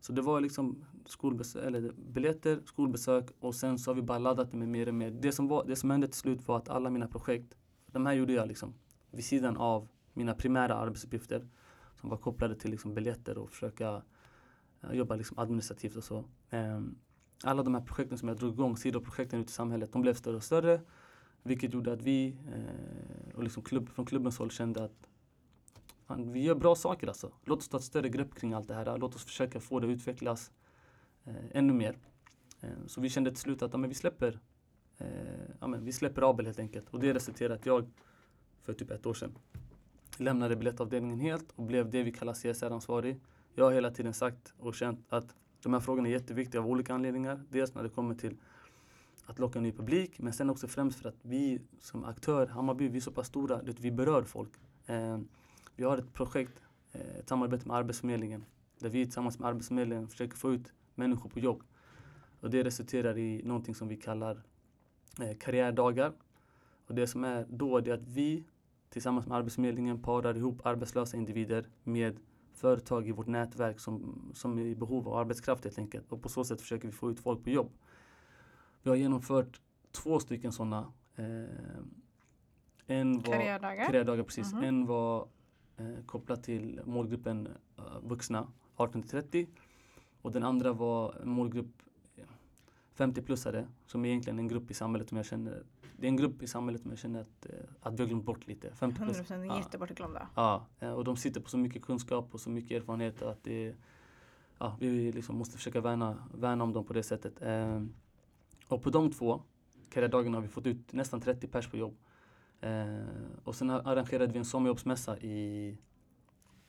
[0.00, 4.50] så det var liksom skolbesök, eller biljetter, skolbesök och sen så har vi bara laddat
[4.50, 5.10] det med mer och mer.
[5.10, 8.12] Det som, var, det som hände till slut var att alla mina projekt, de här
[8.12, 8.74] gjorde jag liksom
[9.10, 11.48] vid sidan av mina primära arbetsuppgifter
[12.00, 14.02] som var kopplade till liksom biljetter och försöka
[14.84, 16.24] uh, jobba liksom administrativt och så.
[16.50, 16.98] Um,
[17.42, 20.36] alla de här projekten som jag drog igång, sidoprojekten ute i samhället, de blev större
[20.36, 20.80] och större.
[21.42, 25.08] Vilket gjorde att vi eh, och liksom klubb, från klubbens håll kände att
[26.06, 27.32] fan, vi gör bra saker alltså.
[27.44, 28.98] Låt oss ta ett större grepp kring allt det här.
[28.98, 30.52] Låt oss försöka få det att utvecklas
[31.24, 31.98] eh, ännu mer.
[32.60, 34.40] Ehm, så vi kände till slut att ja, men vi släpper
[35.60, 36.90] ja, men vi släpper Abel helt enkelt.
[36.90, 37.90] Och det resulterade att jag
[38.62, 39.38] för typ ett år sedan
[40.18, 43.20] lämnade biljettavdelningen helt och blev det vi kallar CSR-ansvarig.
[43.54, 46.94] Jag har hela tiden sagt och känt att de här frågorna är jätteviktiga av olika
[46.94, 47.42] anledningar.
[47.50, 48.36] Dels när det kommer till
[49.26, 52.96] att locka ny publik, men sen också främst för att vi som aktör, Hammarby, vi
[52.96, 54.50] är så pass stora, att vi berör folk.
[54.86, 55.18] Eh,
[55.76, 56.60] vi har ett projekt,
[56.92, 58.44] eh, ett samarbete med Arbetsförmedlingen,
[58.78, 61.62] där vi tillsammans med Arbetsförmedlingen försöker få ut människor på jobb.
[62.40, 64.42] Och det resulterar i någonting som vi kallar
[65.20, 66.12] eh, karriärdagar.
[66.86, 68.44] Och det som är då är att vi
[68.94, 72.20] tillsammans med Arbetsförmedlingen parar ihop arbetslösa individer med
[72.52, 76.12] företag i vårt nätverk som, som är i behov av arbetskraft helt enkelt.
[76.12, 77.72] Och på så sätt försöker vi få ut folk på jobb.
[78.82, 79.60] Vi har genomfört
[79.92, 80.92] två stycken sådana.
[81.16, 81.24] Eh,
[82.86, 83.86] en var, karriärdagar.
[83.86, 84.52] karriärdagar precis.
[84.52, 84.68] Mm -hmm.
[84.68, 85.28] En var
[85.76, 87.46] eh, kopplad till målgruppen
[87.78, 89.46] uh, vuxna 18-30
[90.22, 91.82] och den andra var målgrupp
[92.96, 95.62] 50-plussare som är egentligen en grupp i samhället som jag känner
[95.96, 98.24] det är en grupp i samhället som jag känner att, eh, att vi har glömt
[98.24, 98.74] bort lite.
[98.74, 100.28] 50 procent är jättebortglömda.
[100.34, 103.74] Ja, eh, och de sitter på så mycket kunskap och så mycket erfarenhet att det,
[104.58, 107.42] ja, vi liksom måste försöka värna, värna om dem på det sättet.
[107.42, 107.82] Eh,
[108.68, 109.42] och på de två
[109.90, 111.96] karriärdagarna har vi fått ut nästan 30 pers på jobb.
[113.44, 115.78] och sen arrangerade vi en sommarjobbsmässa i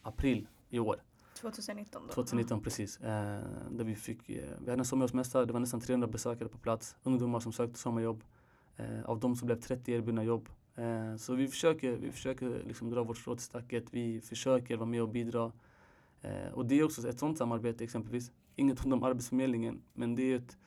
[0.02, 1.04] april i år.
[1.42, 2.14] 2019 då?
[2.14, 2.98] 2019 precis.
[2.98, 6.96] där vi, fick, vi hade en sommarjobbsmässa, det var nästan 300 besökare på plats.
[7.04, 8.24] Ungdomar som sökte sommarjobb.
[8.78, 10.50] Eh, av dem så blev 30 erbjudna jobb.
[10.76, 13.86] Eh, så vi försöker, vi försöker liksom dra vårt strå till stacket.
[13.92, 15.52] Vi försöker vara med och bidra.
[16.22, 18.32] Eh, och det är också ett sånt samarbete exempelvis.
[18.56, 20.58] Inget om Arbetsförmedlingen, men det är, ett,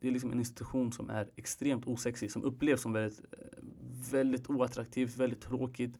[0.00, 3.20] det är liksom en institution som är extremt osexig, som upplevs som väldigt,
[4.10, 5.98] väldigt oattraktivt, väldigt tråkigt.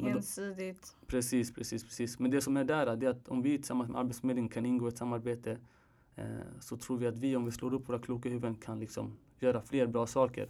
[0.00, 0.96] Ensidigt.
[1.06, 2.18] precis, precis, precis.
[2.18, 4.98] Men det som är där är att om vi tillsammans med Arbetsförmedlingen kan ingå ett
[4.98, 5.58] samarbete
[6.60, 9.62] så tror vi att vi, om vi slår upp våra kloka huvuden, kan liksom göra
[9.62, 10.48] fler bra saker.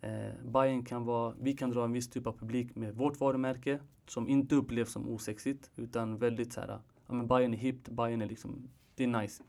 [0.00, 3.78] Eh, Bayern kan vara, vi kan dra en viss typ av publik med vårt varumärke
[4.06, 8.22] som inte upplevs som osexigt utan väldigt så här, ja men Bayern är hippt, Bayern
[8.22, 9.42] är liksom, det är nice.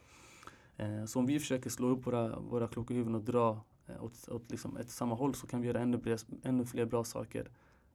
[0.78, 4.30] Eh, så om vi försöker slå upp våra, våra kloka huvuden och dra eh, åt,
[4.30, 7.50] åt liksom ett samma håll så kan vi göra ännu, ännu fler bra saker.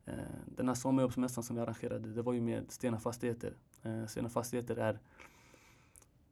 [0.05, 0.15] Eh,
[0.47, 3.55] den här sommarjobbsmässan som vi arrangerade, det var ju med Stena Fastigheter.
[3.83, 4.99] Eh, Stena Fastigheter är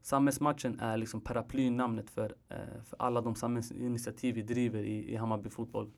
[0.05, 5.51] Samhällsmatchen är liksom paraplynamnet för, eh, för alla de samhällsinitiativ vi driver i, i Hammarby
[5.51, 5.90] fotboll.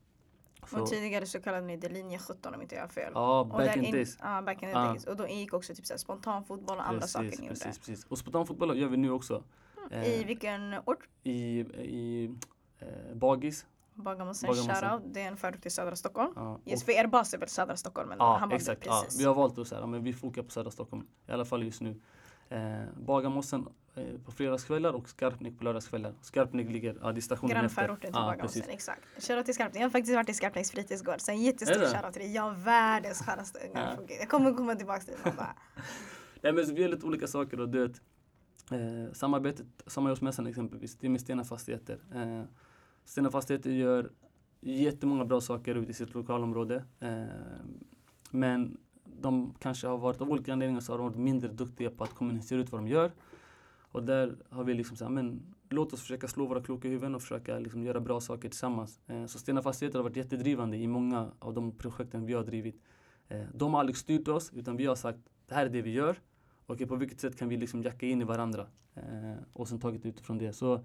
[0.66, 0.80] Så.
[0.80, 3.12] Och tidigare så kallade ni det linje 17 om inte jag har fel.
[3.14, 4.18] Ja, back in in, days.
[4.20, 4.86] Ja, back in the ah.
[4.86, 5.04] days.
[5.04, 7.60] Och då ingick också typ spontanfotboll och precis, andra saker ni gjorde.
[7.60, 8.04] Precis, precis.
[8.04, 9.44] Och spontanfotboll gör vi nu också.
[9.90, 10.02] Mm.
[10.02, 11.08] I eh, vilken ort?
[11.22, 12.30] I, i
[12.78, 13.66] eh, Bagis.
[13.94, 15.02] Bagarmossen, shoutout.
[15.14, 16.32] Det är en förort till södra Stockholm.
[16.36, 18.10] Ja, yes, för er bas är väl södra Stockholm?
[18.10, 18.80] Eller ja, exakt.
[18.80, 19.14] Precis.
[19.14, 21.06] Ja, vi har valt att säga men vi fokar på södra Stockholm.
[21.28, 22.00] I alla fall just nu.
[22.48, 23.68] Eh, Bagarmossen
[24.24, 26.14] på fredagskvällar och Skarpnäck på lördagskvällar.
[26.20, 29.02] Skarpnäck ligger, ja det är stationen Grannförorten till ah, Bagarmossen, exakt.
[29.18, 29.80] Shoutout till Skarpnäck.
[29.80, 31.20] Jag har faktiskt varit i Skarpnäcks fritidsgård.
[31.20, 32.34] Så en jättestor shoutout till dig.
[32.34, 33.58] Jag har världens skönaste.
[33.74, 33.96] Ja.
[34.20, 35.32] Jag kommer komma tillbaka till det.
[36.40, 37.84] Nej men vi gör lite olika saker och det
[38.70, 42.00] eh, samarbetet, Sommarjobbsmässan exempelvis, det är med Stena Fastigheter.
[42.14, 42.42] Eh,
[43.04, 44.10] Stena Fastigheter gör
[44.60, 46.84] jättemånga bra saker ute i sitt lokalområde.
[47.00, 47.24] Eh,
[48.30, 52.04] men de kanske har varit, av olika anledningar så har de varit mindre duktiga på
[52.04, 53.12] att kommunicera ut vad de gör.
[53.96, 57.22] Och där har vi liksom sagt, men låt oss försöka slå våra kloka huvuden och
[57.22, 59.00] försöka liksom göra bra saker tillsammans.
[59.06, 62.80] Eh, så Stena Fastigheter har varit jättedrivande i många av de projekten vi har drivit.
[63.28, 65.90] Eh, de har aldrig styrt oss utan vi har sagt, det här är det vi
[65.90, 66.16] gör.
[66.66, 68.66] Och på vilket sätt kan vi liksom jacka in i varandra?
[68.94, 70.52] Eh, och sen tagit utifrån det.
[70.52, 70.84] Så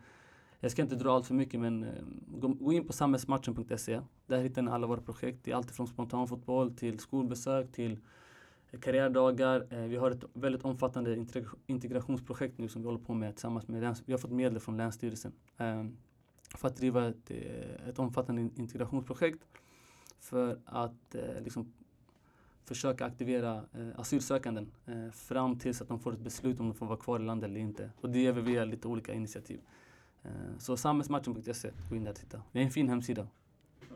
[0.60, 1.90] jag ska inte dra allt för mycket men eh,
[2.28, 4.02] gå, gå in på samhällsmatchen.se.
[4.28, 5.40] Där hittar ni alla våra projekt.
[5.44, 8.00] Det är allt från spontanfotboll till skolbesök till
[8.80, 9.68] karriärdagar.
[9.70, 11.26] Eh, vi har ett väldigt omfattande
[11.68, 14.78] integrationsprojekt nu som vi håller på med tillsammans med läns Vi har fått medel från
[14.78, 15.98] Länsstyrelsen ehm,
[16.56, 19.48] för att driva ett, eh, ett omfattande integrationsprojekt
[20.20, 21.74] för att eh, liksom
[22.66, 23.64] försöka aktivera
[23.96, 24.72] asylsökanden
[25.14, 27.60] fram tills att de får ett beslut om de får vara kvar i landet eller
[27.60, 27.92] inte.
[28.02, 29.62] Och det gör vi via lite olika initiativ.
[30.58, 32.42] Så samhällsmatchen.se, gå in där och titta.
[32.52, 33.28] Det är en fin hemsida.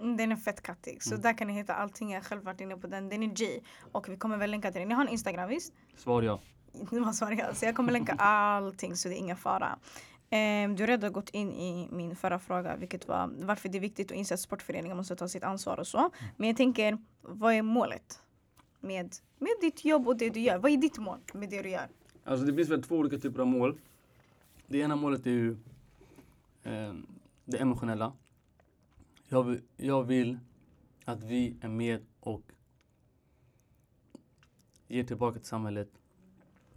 [0.02, 1.04] Mm, den är fett kattig.
[1.04, 1.22] Så mm.
[1.22, 2.12] där kan ni hitta allting.
[2.12, 3.10] Jag har själv varit inne på den.
[3.10, 3.60] Den är G.
[3.92, 4.88] Och vi kommer väl länka till den.
[4.88, 5.74] Ni har en Instagram visst?
[5.96, 6.40] Svar ja.
[6.92, 7.54] Var svar ja.
[7.54, 9.80] Så jag kommer länka allting så det är ingen fara.
[10.32, 13.80] Um, du har redan gått in i min förra fråga vilket var varför det är
[13.80, 15.98] viktigt att inse att sportföreningar måste ta sitt ansvar och så.
[15.98, 16.12] Mm.
[16.38, 18.20] Men jag tänker, vad är målet
[18.80, 20.58] med, med ditt jobb och det du gör?
[20.58, 21.88] Vad är ditt mål med det du gör?
[22.24, 23.80] Alltså det finns väl två olika typer av mål.
[24.68, 25.52] Det ena målet är ju
[26.64, 26.94] eh,
[27.46, 28.14] det emotionella.
[29.36, 30.40] Jag, jag vill
[31.06, 32.52] att vi är med och
[34.88, 35.90] ger tillbaka till samhället.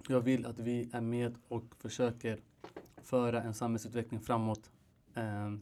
[0.09, 2.41] Jag vill att vi är med och försöker
[3.03, 4.71] föra en samhällsutveckling framåt.
[5.15, 5.53] Eh,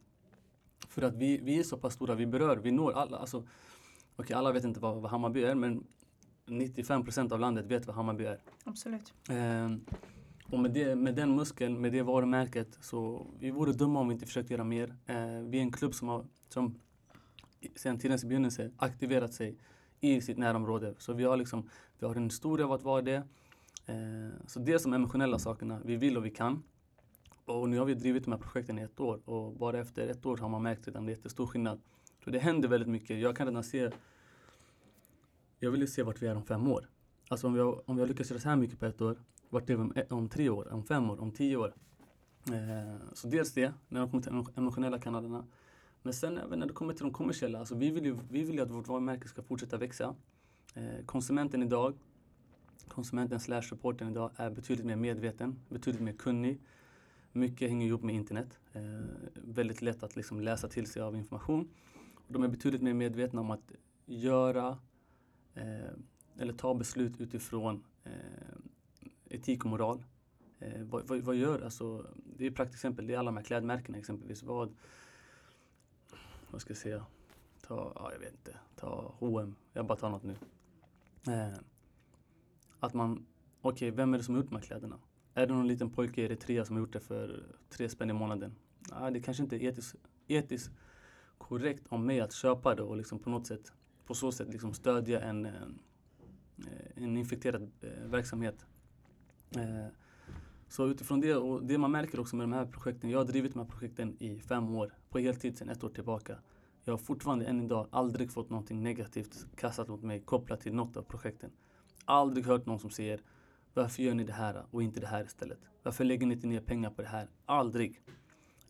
[0.88, 3.16] för att vi, vi är så pass stora, vi berör, vi når alla.
[3.16, 3.46] Alltså,
[4.16, 5.86] okay, alla vet inte vad, vad Hammarby är men
[6.46, 8.40] 95 procent av landet vet vad Hammarby är.
[8.64, 9.14] Absolut.
[9.30, 9.76] Eh,
[10.50, 14.14] och med, det, med den muskeln, med det varumärket, så vi vore dumma om vi
[14.14, 14.96] inte försökte göra mer.
[15.06, 16.80] Eh, vi är en klubb som har, som
[17.76, 19.56] sedan tidens begynnelse, aktiverat sig
[20.00, 20.94] i sitt närområde.
[20.98, 23.22] Så vi har, liksom, vi har en historia av att vara det.
[23.86, 26.62] Eh, så det är de emotionella sakerna, vi vill och vi kan.
[27.44, 30.26] Och nu har vi drivit de här projekten i ett år och bara efter ett
[30.26, 31.80] år har man märkt redan jättestor skillnad.
[32.24, 33.20] Så det händer väldigt mycket.
[33.20, 33.90] Jag kan redan se,
[35.58, 36.88] jag vill ju se vart vi är om fem år.
[37.28, 39.18] Alltså om vi har, om vi har lyckats göra så här mycket på ett år
[39.48, 41.74] vart är vi om tre år, om fem år, om tio år?
[42.52, 45.44] Eh, så dels det, när det kommer till de emotionella kanalerna.
[46.06, 48.54] Men sen även när det kommer till de kommersiella, alltså vi vill ju, vi vill
[48.56, 50.14] ju att vårt varumärke ska fortsätta växa.
[50.74, 51.94] Eh, konsumenten idag,
[52.88, 56.60] konsumenten slash supporten idag är betydligt mer medveten, betydligt mer kunnig.
[57.32, 58.58] Mycket hänger ihop med internet.
[58.72, 58.82] Eh,
[59.34, 61.68] väldigt lätt att liksom läsa till sig av information.
[62.28, 63.72] De är betydligt mer medvetna om att
[64.06, 64.78] göra
[65.54, 65.92] eh,
[66.38, 68.12] eller ta beslut utifrån eh,
[69.30, 70.04] etik och moral.
[70.58, 73.44] Eh, vad, vad, vad, gör, alltså, det är ett praktexempel, det är alla de här
[73.44, 74.42] klädmärkena exempelvis.
[74.42, 74.74] Vad,
[76.56, 77.06] vad ska jag säga?
[77.66, 79.54] Ta, ja, jag vet inte, ta H&M.
[79.72, 80.36] jag bara tar något nu.
[81.28, 81.58] Eh,
[82.80, 83.26] att man,
[83.60, 84.98] okej, okay, vem är det som har gjort de här kläderna?
[85.34, 88.12] Är det någon liten pojke i Eritrea som har gjort det för tre spänn i
[88.12, 88.54] månaden?
[89.00, 90.70] Nej, det kanske inte är etiskt, etiskt
[91.38, 93.72] korrekt om mig att köpa det och liksom på något sätt,
[94.06, 95.78] på så sätt liksom stödja en, en,
[96.94, 98.66] en infekterad eh, verksamhet.
[99.56, 99.86] Eh,
[100.68, 103.10] så utifrån det och det man märker också med de här projekten.
[103.10, 106.38] Jag har drivit de här projekten i fem år på heltid sedan ett år tillbaka.
[106.84, 110.96] Jag har fortfarande än idag aldrig fått någonting negativt kastat mot mig kopplat till något
[110.96, 111.50] av projekten.
[112.04, 113.20] Aldrig hört någon som säger
[113.74, 115.58] varför gör ni det här och inte det här istället?
[115.82, 117.28] Varför lägger ni inte ner pengar på det här?
[117.46, 118.02] Aldrig.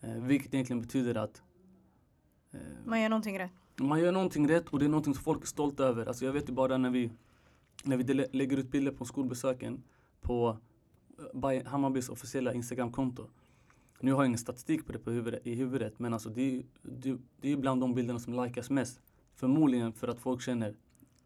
[0.01, 1.43] Eh, vilket egentligen betyder att
[2.53, 3.53] eh, man gör någonting rätt.
[3.77, 6.07] Man gör någonting rätt och det är någonting som folk är stolta över.
[6.07, 7.11] Alltså jag vet ju bara när vi,
[7.85, 9.83] när vi lägger ut bilder på skolbesöken
[10.21, 10.57] på
[11.65, 13.29] Hammarbys officiella Instagramkonto.
[14.01, 17.19] Nu har jag ingen statistik på det på huvudet, i huvudet men alltså det, det,
[17.41, 19.01] det är bland de bilderna som likas mest.
[19.35, 20.75] Förmodligen för att folk känner,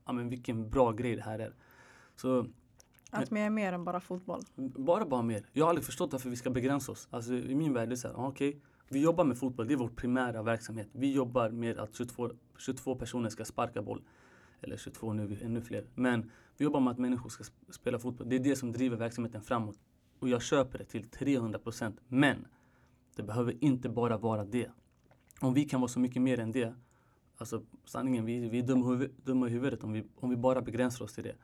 [0.06, 1.54] ja men vilken bra grej det här är.
[2.16, 2.46] Så,
[3.10, 4.42] att vi är mer än bara fotboll?
[4.56, 5.46] Bara, bara mer.
[5.52, 7.08] Jag har aldrig förstått varför vi ska begränsa oss.
[7.10, 8.54] Alltså i min värld är det så här, okay,
[8.88, 10.88] vi jobbar med fotboll, det är vår primära verksamhet.
[10.92, 14.02] Vi jobbar med att 22, 22 personer ska sparka boll.
[14.60, 15.84] Eller 22 nu, ännu fler.
[15.94, 18.28] Men vi jobbar med att människor ska spela fotboll.
[18.28, 19.78] Det är det som driver verksamheten framåt.
[20.18, 22.00] Och jag köper det till 300 procent.
[22.08, 22.46] Men
[23.16, 24.70] det behöver inte bara vara det.
[25.40, 26.74] Om vi kan vara så mycket mer än det.
[27.36, 31.04] Alltså sanningen, vi, vi är dumma, dumma i huvudet om vi, om vi bara begränsar
[31.04, 31.34] oss till det.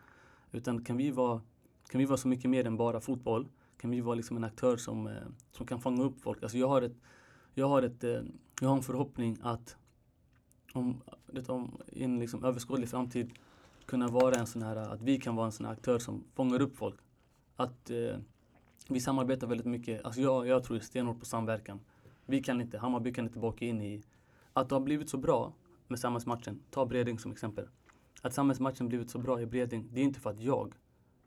[0.53, 1.41] Utan kan vi vara,
[1.89, 3.49] kan vi vara så mycket mer än bara fotboll?
[3.77, 5.13] Kan vi vara liksom en aktör som, eh,
[5.53, 6.43] som kan fånga upp folk?
[6.43, 6.97] Alltså jag har, ett,
[7.55, 8.21] jag har, ett, eh,
[8.61, 9.77] jag har en förhoppning att
[10.73, 11.03] om,
[11.49, 13.33] om i en liksom överskådlig framtid
[13.87, 16.63] kunna vara en sån här, att vi kan vara en sån här aktör som fångar
[16.63, 16.97] upp folk.
[17.57, 18.17] Att eh,
[18.89, 20.05] vi samarbetar väldigt mycket.
[20.05, 21.81] Alltså jag, jag tror stenhårt på samverkan.
[22.27, 24.03] Vi kan inte, Hammarby kan inte baka in i
[24.53, 25.53] att det har blivit så bra
[25.89, 26.63] med samhällsmatchen.
[26.71, 27.69] Ta Breding som exempel.
[28.23, 30.75] Att samhällsmatchen blivit så bra i Breding, det är inte för att jag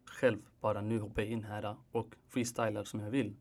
[0.05, 3.35] själv bara nu hoppar in här och freestylar som jag vill.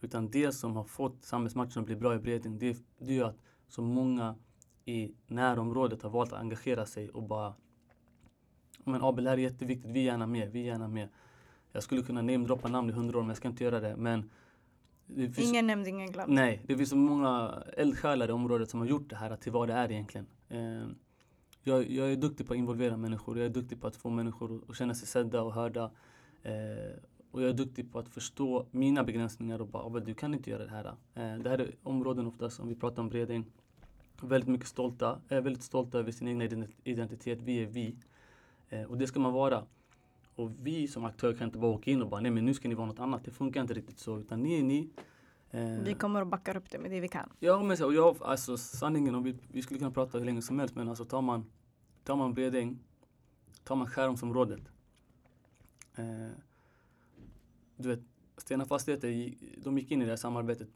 [0.00, 3.42] Utan det som har fått samhällsmatchen att bli bra i Breding, det, det är att
[3.68, 4.34] så många
[4.84, 7.54] i närområdet har valt att engagera sig och bara
[8.84, 11.08] men Abel, det här är jätteviktigt, vi är gärna med, vi är gärna med.
[11.72, 13.96] Jag skulle kunna namedroppa namn i hundra år men jag ska inte göra det.
[13.96, 14.30] Men
[15.06, 16.32] det finns, ingen nämnd, ingen glömd.
[16.32, 19.68] Nej, det finns så många eldsjälar i området som har gjort det här till vad
[19.68, 20.26] det är egentligen.
[20.48, 20.86] Eh,
[21.62, 24.62] jag, jag, är duktig på att involvera människor, jag är duktig på att få människor
[24.68, 25.90] att känna sig sedda och hörda.
[26.42, 26.52] Eh,
[27.30, 30.64] och jag är duktig på att förstå mina begränsningar och bara, du kan inte göra
[30.64, 30.86] det här.
[30.86, 33.44] Eh, det här är områden oftast, om vi pratar om Bredäng,
[34.22, 37.38] väldigt mycket stolta, är väldigt stolta över sin egen identitet.
[37.42, 37.96] Vi är vi.
[38.68, 39.64] Eh, och det ska man vara.
[40.40, 42.68] Och vi som aktör kan inte bara åka in och bara nej men nu ska
[42.68, 43.24] ni vara något annat.
[43.24, 44.18] Det funkar inte riktigt så.
[44.18, 44.90] Utan ni är ni.
[45.50, 47.32] Eh, vi kommer att backa upp det med det vi kan.
[47.38, 50.42] Ja men så, och jag, alltså sanningen, och vi, vi skulle kunna prata hur länge
[50.42, 51.44] som helst men alltså tar man,
[52.04, 52.78] tar man Bredäng,
[53.64, 54.60] tar man Skärholmsområdet.
[55.94, 56.04] Eh,
[57.76, 58.00] du vet,
[58.36, 60.68] Stena Fastigheter, de gick in i det här samarbetet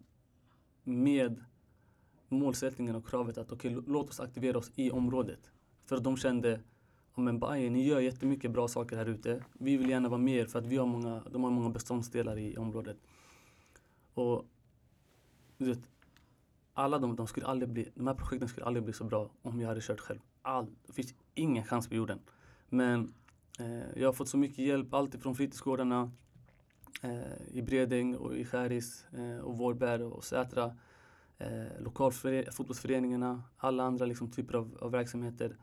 [0.84, 1.44] med
[2.28, 5.50] målsättningen och kravet att okej, okay, låt oss aktivera oss i området.
[5.86, 6.60] För de kände,
[7.22, 9.44] men Bayern, ni gör jättemycket bra saker här ute.
[9.52, 12.56] Vi vill gärna vara med för att vi har många, de har många beståndsdelar i
[12.56, 12.96] området.
[14.14, 14.44] Och
[15.58, 15.80] du vet,
[16.74, 19.60] alla de, de, skulle aldrig bli, de här projekten skulle aldrig bli så bra om
[19.60, 20.20] jag hade kört själv.
[20.42, 22.18] All, det finns ingen chans på jorden.
[22.68, 23.14] Men
[23.58, 26.12] eh, jag har fått så mycket hjälp, alltifrån fritidsgårdarna
[27.02, 30.76] eh, i Bredäng och i Skäris eh, och Vårberg och Sätra
[31.38, 35.56] eh, lokalfotbollsföreningarna, alla andra liksom, typer av, av verksamheter.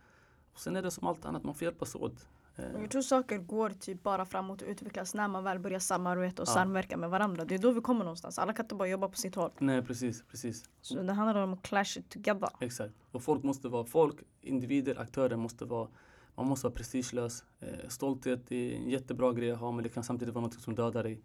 [0.56, 2.28] Sen är det som allt annat, man får hjälpas åt.
[2.56, 2.82] Eh.
[2.82, 6.48] Jag tror saker går typ bara framåt och utvecklas när man väl börjar samarbeta och
[6.48, 6.54] ja.
[6.54, 7.46] samverka med varandra.
[7.46, 8.40] Det är då vi kommer någonstans.
[8.40, 9.52] Alla kan inte bara jobba på sitt håll.
[9.58, 10.70] Nej precis, precis.
[10.82, 12.50] Så det handlar om att clash it together.
[12.60, 12.94] Exakt.
[13.12, 15.88] Och folk måste vara, folk, individer, aktörer måste vara
[16.36, 17.44] man måste vara prestigelös.
[17.60, 20.76] Eh, stolthet är en jättebra grej att ha men det kan samtidigt vara något som
[20.76, 21.22] dödar dig.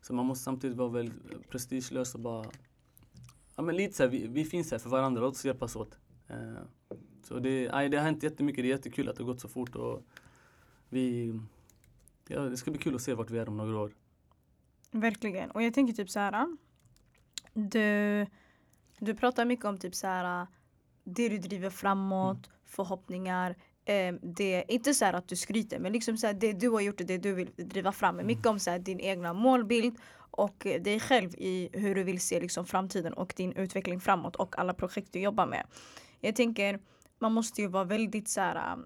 [0.00, 2.46] Så man måste samtidigt vara väldigt prestigelös och bara
[3.56, 5.98] ja, men lite så här, vi, vi, finns här för varandra, låt oss hjälpas åt.
[7.24, 9.48] Så det, aj, det har hänt jättemycket, det är jättekul att det har gått så
[9.48, 10.02] fort och
[10.88, 11.34] vi,
[12.28, 13.92] ja, det ska bli kul att se vart vi är om några år.
[14.90, 16.56] Verkligen, och jag tänker typ så här.
[17.54, 18.26] Du,
[18.98, 20.46] du pratar mycket om typ så här
[21.04, 22.58] det du driver framåt, mm.
[22.64, 23.56] förhoppningar.
[23.84, 27.00] Eh, det, inte så att du skryter men liksom så här, det du har gjort
[27.00, 28.14] och det du vill driva fram.
[28.14, 28.26] Mm.
[28.26, 32.40] Mycket om så här, din egna målbild och dig själv i hur du vill se
[32.40, 35.66] liksom framtiden och din utveckling framåt och alla projekt du jobbar med.
[36.20, 36.80] Jag tänker,
[37.22, 38.78] man måste ju vara väldigt så här,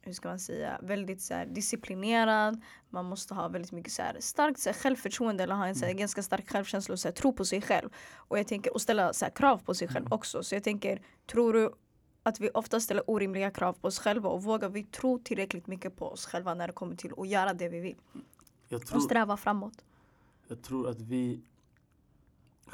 [0.00, 2.60] hur ska man säga, väldigt så här, disciplinerad.
[2.90, 5.80] Man måste ha väldigt mycket så här, starkt så här, självförtroende eller ha en så
[5.80, 5.98] här, mm.
[5.98, 7.90] ganska stark självkänsla och så här, tro på sig själv.
[8.14, 10.12] Och, jag tänker, och ställa så här, krav på sig själv mm.
[10.12, 10.42] också.
[10.42, 11.70] Så jag tänker, tror du
[12.22, 15.96] att vi ofta ställer orimliga krav på oss själva och vågar vi tro tillräckligt mycket
[15.96, 17.96] på oss själva när det kommer till att göra det vi vill?
[18.68, 19.84] Tror, och sträva framåt.
[20.48, 21.40] Jag tror att vi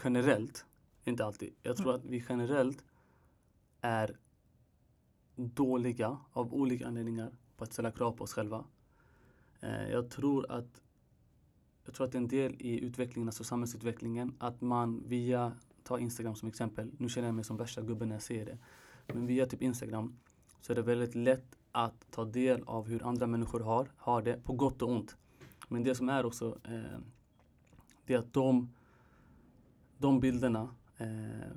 [0.04, 0.64] generellt,
[1.04, 2.84] inte alltid, jag tror att vi generellt
[3.80, 4.16] är
[5.48, 8.64] dåliga av olika anledningar på att ställa krav på oss själva.
[9.60, 10.82] Eh, jag tror att
[11.84, 16.48] jag tror att en del i utvecklingen, alltså samhällsutvecklingen, att man via, ta Instagram som
[16.48, 18.58] exempel, nu känner jag mig som värsta gubben när jag säger det,
[19.14, 20.18] men via typ Instagram
[20.60, 24.44] så är det väldigt lätt att ta del av hur andra människor har, har det,
[24.44, 25.16] på gott och ont.
[25.68, 27.00] Men det som är också eh,
[28.06, 28.74] det är att de,
[29.98, 31.06] de bilderna, Eh,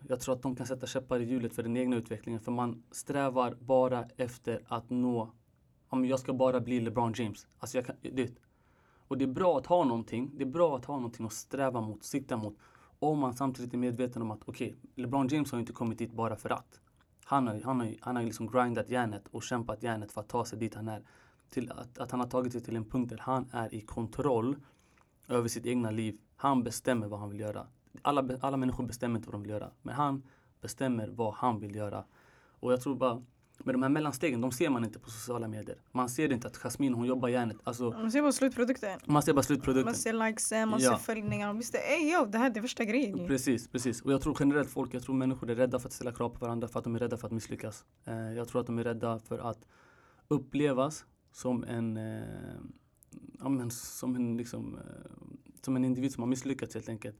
[0.08, 2.41] jag tror att de kan sätta käppar i hjulet för den egna utvecklingen.
[2.41, 5.32] För man strävar bara efter att nå,
[5.88, 7.47] om jag ska bara bli LeBron James.
[7.60, 8.32] Alltså jag kan, det,
[9.08, 11.82] och det är bra att ha någonting, det är bra att ha någonting att sträva
[11.82, 12.58] mot, sikta mot.
[12.99, 16.12] Om man samtidigt är medveten om att okej, okay, LeBron James har inte kommit dit
[16.12, 16.79] bara för att.
[17.25, 20.46] Han har, han har, han har liksom grindat järnet och kämpat järnet för att ta
[20.46, 21.04] sig dit han är.
[21.50, 24.56] Till att, att han har tagit sig till en punkt där han är i kontroll
[25.27, 26.17] över sitt egna liv.
[26.35, 27.67] Han bestämmer vad han vill göra.
[28.02, 29.71] Alla, alla människor bestämmer inte vad de vill göra.
[29.81, 30.23] Men han
[30.62, 32.04] bestämmer vad han vill göra.
[32.60, 33.23] Och jag tror bara,
[33.63, 35.77] Men de här mellanstegen, de ser man inte på sociala medier.
[35.91, 37.58] Man ser inte att Jasmine hon jobbar järnet.
[37.63, 39.00] Alltså, Man ser bara slutprodukten.
[39.06, 39.85] man ser bara slutprodukten.
[39.85, 40.91] Man ser likesen, man Ja.
[40.91, 41.54] ser följningar.
[41.54, 43.27] Visst, ey yo, det här är det värsta grejen.
[43.27, 44.02] Precis, precis.
[44.02, 46.39] Och jag tror generellt folk, jag tror människor är rädda för att ställa krav på
[46.46, 47.85] varandra för att de är rädda för att misslyckas.
[48.06, 49.67] Eh, jag tror att de är rädda för att
[50.27, 52.23] upplevas som en, eh,
[53.39, 55.12] ja, men som en, liksom, eh,
[55.62, 57.17] som en individ som har misslyckats helt enkelt.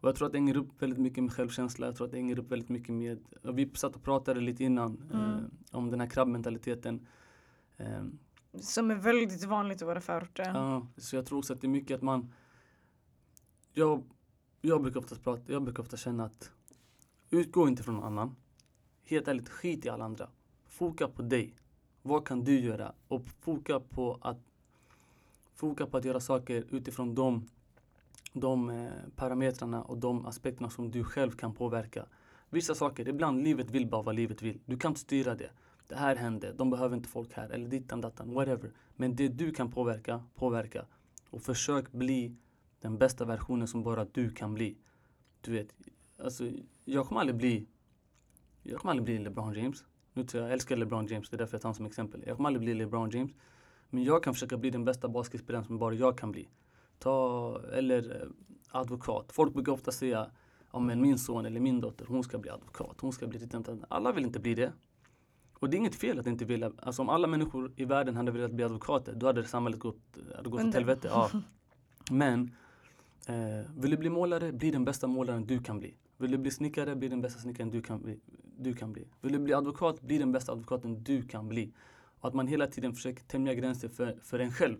[0.00, 1.86] Och jag tror att det hänger upp väldigt mycket med självkänsla.
[1.86, 5.02] Jag tror att det hänger upp väldigt mycket med, vi satt och pratade lite innan
[5.12, 5.50] eh, Mm.
[5.70, 7.06] om den här krabbmentaliteten.
[7.76, 8.04] Eh,
[8.60, 10.44] Som är väldigt vanligt i våra förorter.
[10.54, 12.32] Ja, så jag tror också att det är mycket att man
[13.72, 14.02] Jag,
[14.60, 16.50] jag brukar ofta prata, jag brukar ofta känna att
[17.30, 18.36] Utgå inte från någon annan
[19.04, 20.28] Helt ärligt, skit i alla andra
[20.66, 21.54] Foka på dig
[22.02, 22.92] Vad kan du göra?
[23.08, 24.38] Och foka på att
[25.54, 27.48] Foka på att göra saker utifrån de
[28.32, 32.06] de eh, parametrarna och de aspekterna som du själv kan påverka
[32.50, 35.50] Vissa saker, ibland livet vill bara vad livet vill Du kan inte styra det
[35.86, 39.52] Det här hände, de behöver inte folk här eller dittan dattan, whatever men det du
[39.52, 40.86] kan påverka, påverka.
[41.30, 42.36] Och försök bli
[42.80, 44.76] den bästa versionen som bara du kan bli.
[45.40, 45.74] Du vet,
[46.22, 46.50] alltså
[46.84, 47.66] jag kommer aldrig bli
[48.62, 49.84] Jag kommer aldrig bli LeBron James.
[50.12, 52.24] Nu tror jag, jag älskar LeBron James, det är därför jag tar honom som exempel.
[52.26, 53.32] Jag kommer aldrig bli LeBron James.
[53.90, 56.48] Men jag kan försöka bli den bästa basketspelaren som bara jag kan bli.
[57.00, 58.28] Ta, eller eh,
[58.70, 59.32] advokat.
[59.32, 60.30] Folk brukar ofta säga
[60.72, 62.96] Ja men min son eller min dotter, hon ska bli advokat.
[63.00, 63.54] Hon ska bli ditt
[63.88, 64.72] Alla vill inte bli det.
[65.52, 66.72] Och det är inget fel att inte vilja.
[66.78, 70.00] Alltså om alla människor i världen hade velat bli advokater, då hade samhället gått,
[70.36, 71.08] hade gått åt helvete.
[71.10, 71.30] Ja.
[72.10, 72.54] Men
[73.26, 75.96] eh, vill du bli målare, bli den bästa målaren du kan bli.
[76.16, 78.20] Vill du bli snickare, bli den bästa snickaren du kan bli.
[78.58, 79.08] Du kan bli.
[79.20, 81.72] Vill du bli advokat, bli den bästa advokaten du kan bli.
[82.20, 84.76] Och att man hela tiden försöker tämja gränser för, för en själv.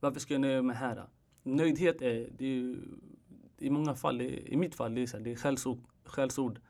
[0.00, 1.06] Varför ska jag nöja mig här?
[1.56, 2.76] Nöjdhet är, det är ju,
[3.58, 5.78] i många fall, i, mitt fall, det är, så här, det är skällsord.
[6.04, 6.60] skällsord.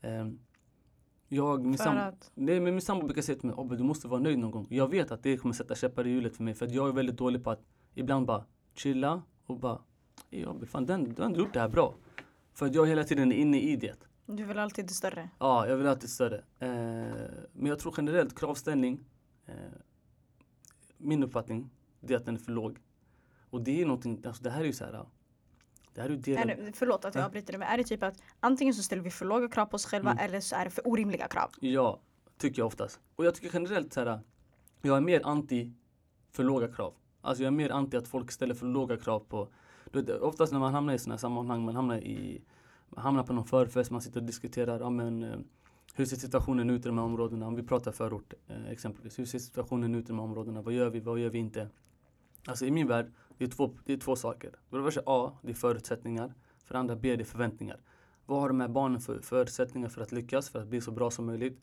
[0.00, 0.28] Eh,
[1.28, 3.82] jag, min För sam- att, Nej men min sambo brukar säga till mig Obbe du
[3.84, 4.66] måste vara nöjd någon gång.
[4.70, 6.92] Jag vet att det kommer sätta käppar i hjulet för mig för att jag är
[6.92, 7.62] väldigt dålig på att
[7.94, 9.78] ibland bara chilla och bara
[10.30, 11.94] Ey Obbe fan den, du har ändå gjort det här bra.
[12.54, 14.08] För att jag hela tiden är inne i det.
[14.26, 15.30] du vill alltid det större.
[15.38, 16.36] Ja, jag vill alltid större.
[16.58, 16.68] Eh,
[17.52, 19.00] men jag tror generellt kravställning
[19.46, 19.54] eh,
[20.96, 21.70] Min uppfattning
[22.00, 22.78] det är att den är för låg.
[23.50, 25.06] Och det är någonting, alltså det här är ju så här
[25.94, 27.26] Det här är ju Är delen det, förlåt att jag Ja.
[27.26, 29.74] avbryter dig men är det typ att antingen så ställer vi för låga krav på
[29.74, 30.24] oss själva Mm.
[30.24, 31.50] eller så är det för orimliga krav?
[31.60, 32.00] Ja,
[32.38, 33.00] tycker jag oftast.
[33.16, 34.20] Och jag tycker generellt så här,
[34.82, 35.72] jag är mer anti
[36.30, 36.94] för låga krav.
[37.20, 39.48] Alltså jag är mer anti att folk ställer för låga krav på,
[39.92, 42.42] du vet, oftast när man hamnar i sådana här sammanhang, man hamnar i,
[42.88, 45.38] man hamnar på någon förfest, man sitter och diskuterar, ja men eh,
[45.94, 47.46] hur ser situationen ut i de här områdena?
[47.46, 50.62] Om vi pratar förort eh, exempelvis, hur ser situationen ut i de här områdena?
[50.62, 51.68] Vad gör vi, vad gör vi inte?
[52.46, 54.52] Alltså i min värld, det är två, det är två saker.
[54.70, 56.34] För det första A, det är förutsättningar.
[56.64, 57.80] För det andra B, det är förväntningar.
[58.26, 61.10] Vad har de här barnen för förutsättningar för att lyckas, för att bli så bra
[61.10, 61.60] som möjligt?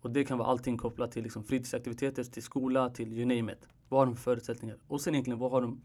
[0.00, 3.68] Och det kan vara allting kopplat till liksom fritidsaktiviteter, till skola, till you name it.
[3.88, 4.78] Vad har de för förutsättningar?
[4.86, 5.82] Och sen egentligen, vad har, de,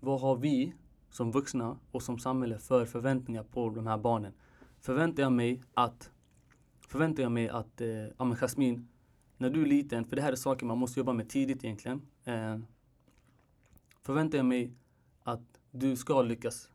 [0.00, 0.74] vad har vi
[1.10, 4.32] som vuxna och som samhälle för förväntningar på de här barnen?
[4.80, 6.10] Förväntar jag mig att,
[6.88, 8.86] förväntar jag mig att, eh, ja men Jasmine,
[9.36, 12.02] när du är liten, för det här är saker man måste jobba med tidigt egentligen.
[12.24, 12.58] Eh,
[14.02, 14.72] förväntar jag mig
[15.22, 16.70] att du ska lyckas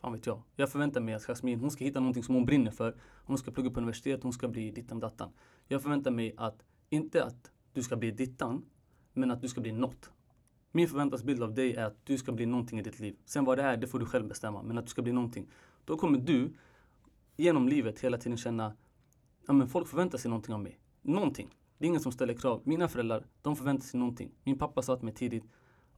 [0.00, 0.42] Fan vet jag.
[0.56, 2.96] Jag förväntar mig att Jasmine, hon ska hitta någonting som hon brinner för.
[3.24, 5.30] Hon ska plugga på universitet, hon ska bli dittan dattan.
[5.68, 8.64] Jag förväntar mig att, inte att du ska bli dittan,
[9.12, 10.10] men att du ska bli något.
[10.72, 13.16] Min förväntansbild av dig är att du ska bli någonting i ditt liv.
[13.24, 14.62] Sen vad det är, det får du själv bestämma.
[14.62, 15.46] Men att du ska bli någonting.
[15.84, 16.52] Då kommer du
[17.36, 18.76] genom livet hela tiden känna,
[19.46, 20.80] ja men folk förväntar sig någonting av mig.
[21.02, 21.56] Någonting.
[21.78, 22.62] Det är ingen som ställer krav.
[22.64, 24.30] Mina föräldrar, de förväntar sig någonting.
[24.44, 25.44] Min pappa sa till mig tidigt,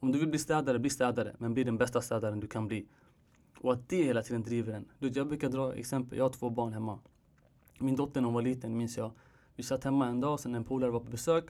[0.02, 1.36] om du vill bli städare, bli städare.
[1.38, 2.86] Men bli den bästa städaren du kan bli.
[3.58, 4.84] Och att det hela tiden driver en.
[4.98, 6.98] Du jag brukar dra exempel, jag har två barn hemma.
[7.78, 9.10] Min dotter när hon var liten minns jag.
[9.56, 11.44] Vi satt hemma en dag, sen en polare var på besök.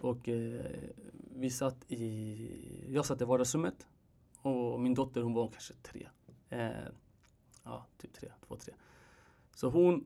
[0.00, 0.60] Och eh,
[1.34, 3.86] vi satt i, jag satt i vardagsrummet.
[4.42, 6.08] Och min dotter hon var kanske tre.
[6.48, 6.70] Eh,
[7.64, 8.74] ja, typ tre, två, tre.
[9.54, 10.04] Så hon,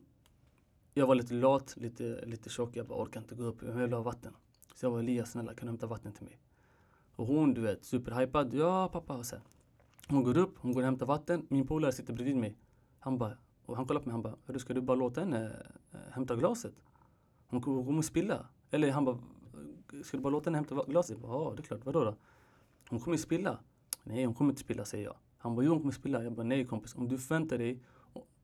[0.95, 2.77] jag var lite lat, lite, lite tjock.
[2.77, 4.35] Jag bara orkar inte gå upp, jag vill ha vatten.
[4.75, 6.39] Så jag var Elias snälla kan du hämta vatten till mig?
[7.17, 8.55] Och hon du vet superhypad.
[8.55, 9.15] Ja pappa.
[9.15, 9.45] Och så här.
[10.09, 11.47] Hon går upp, hon går och hämtar vatten.
[11.49, 12.57] Min polare sitter bredvid mig.
[12.99, 13.37] Han bara,
[13.67, 16.75] och han kollar på mig, han bara, ska du bara låta henne eh, hämta glaset?
[17.47, 18.47] Hon kommer, spilla.
[18.71, 19.19] Eller han bara,
[20.03, 21.19] ska du bara låta henne hämta glaset?
[21.23, 22.17] Ja, det är klart, vadå då?
[22.89, 23.59] Hon kommer spilla.
[24.05, 25.17] Nej, hon kommer inte spilla, säger jag.
[25.39, 26.23] Han bara, jo hon kommer spilla.
[26.23, 27.83] Jag bara, nej kompis, om du förväntar dig.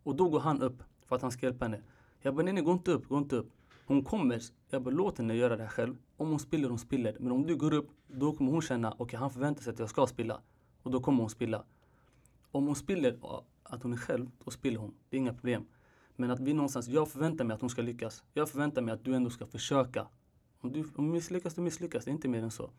[0.03, 1.83] Och då går han upp för att han ska hjälpa henne.
[2.21, 3.51] Jag bara, nej nej, gå inte upp, gå inte upp.
[3.89, 5.97] Hon kommer, jag bara, låt henne göra det här själv.
[6.17, 7.17] Om hon spiller, hon spiller.
[7.21, 9.91] Men om du går upp, då kommer hon känna, okej han förväntar sig att jag
[9.91, 10.41] ska spilla.
[10.83, 11.65] Och då kommer hon spilla.
[12.51, 13.19] Om hon spiller
[13.63, 14.95] att hon är själv, då spiller hon.
[15.09, 15.67] Det är inga problem.
[16.17, 18.25] Men att vi någonstans, jag förväntar mig att hon ska lyckas.
[18.35, 20.07] Jag förväntar mig att du ändå ska försöka
[20.61, 22.05] Om du om du misslyckas, du misslyckas.
[22.05, 22.71] Det är inte mer än så.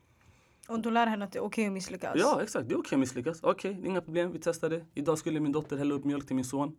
[0.67, 2.13] Och då lär henne att det är okej att misslyckas?
[2.15, 2.69] Ja, exakt.
[2.69, 3.43] Det är okej att misslyckas.
[3.43, 4.31] Okej, är inga problem.
[4.31, 4.85] Vi testar det.
[4.93, 6.77] Idag skulle min dotter hälla upp mjölk till min son.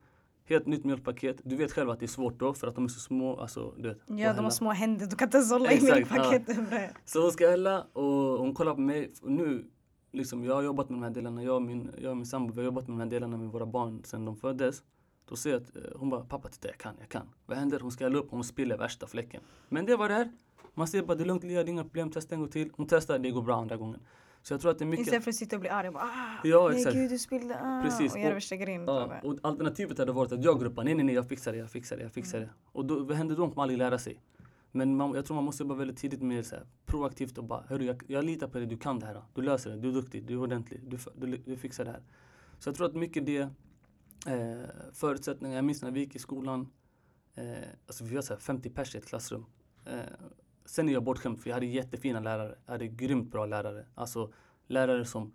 [0.51, 1.41] Helt nytt mjölkpaket.
[1.45, 3.37] Du vet själv att det är svårt då för att de är så små.
[3.41, 4.43] Alltså, du vet, Ja, de hälla.
[4.43, 5.07] har små händer.
[5.07, 6.57] Du kan inte ens hålla i mjölkpaketet.
[7.05, 9.13] Så hon ska hälla och hon kollar på mig.
[9.23, 9.71] Och nu,
[10.13, 11.43] liksom, jag har jobbat med de här delarna.
[11.43, 13.67] Jag och min, jag och min sambo har jobbat med de här delarna med våra
[13.67, 14.83] barn sedan de föddes.
[15.29, 17.29] Då ser jag att eh, hon bara, pappa titta jag kan, jag kan.
[17.47, 17.81] Vad händer?
[17.81, 19.43] Hon ska hälla upp och hon spiller värsta fläcken.
[19.69, 20.33] Men det var det här.
[20.75, 22.71] Man ser bara, det är lugnt Lia, det är inga problem, testa en gång till.
[22.77, 24.01] Hon testar, det går bra andra gången.
[24.43, 25.07] Så jag tror att det är mycket...
[25.07, 26.97] Istället för att sitta och bli arg och bara ah, Ja, nej exakt.
[26.97, 28.85] gud du spillde ah, Precis, och göra värsta grejen.
[28.87, 31.71] Ja, och alternativet hade varit att jag ropar nej nej nej jag fixar det, jag
[31.71, 32.51] fixar det, jag fixar det.
[32.73, 33.49] Och då, vad händer då?
[33.49, 34.21] Kommer aldrig lära sig.
[34.73, 37.65] Men man, jag tror man måste jobba väldigt tidigt med så här, proaktivt och bara
[37.69, 39.23] hörru jag, jag litar på dig, du kan det här.
[39.35, 42.03] Du löser det, du är duktig, du är ordentlig, du, du, du fixar det här.
[42.59, 43.39] Så jag tror att mycket det
[44.27, 46.69] eh, förutsättningar, jag minns när vi gick i skolan,
[47.35, 47.45] eh,
[47.87, 49.47] alltså vi var så här 50 pers i ett klassrum.
[49.85, 49.95] Eh,
[50.71, 53.87] sen är jag bortskämd för jag hade jättefina lärare, jag hade grymt bra lärare.
[53.95, 54.33] Alltså
[54.67, 55.33] lärare som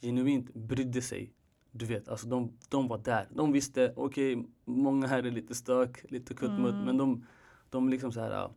[0.00, 1.32] genuint brydde sig
[1.70, 3.28] du vet, alltså de, de var där.
[3.30, 6.84] De visste, okej, många här är lite stök, lite kuttmutt, Mm.
[6.84, 7.26] men de,
[7.70, 8.50] de liksom så här,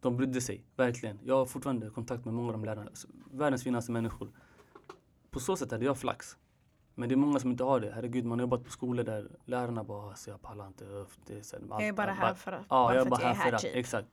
[0.00, 1.18] de brydde sig, verkligen.
[1.24, 2.90] Jag har fortfarande kontakt med många av de lärarna.
[3.32, 4.28] Världens finaste människor.
[5.30, 6.36] På så sätt hade jag flax.
[6.94, 7.92] Men det är många som inte har det.
[7.94, 10.84] Herregud, man har jobbat på skolor där lärarna bara, alltså, jag pallar inte.
[11.26, 13.20] Det är så, här, Jag är bara här för att, Ja, bara jag är bara
[13.32, 13.62] här för att.
[13.62, 13.76] typ.
[13.76, 14.08] Exakt.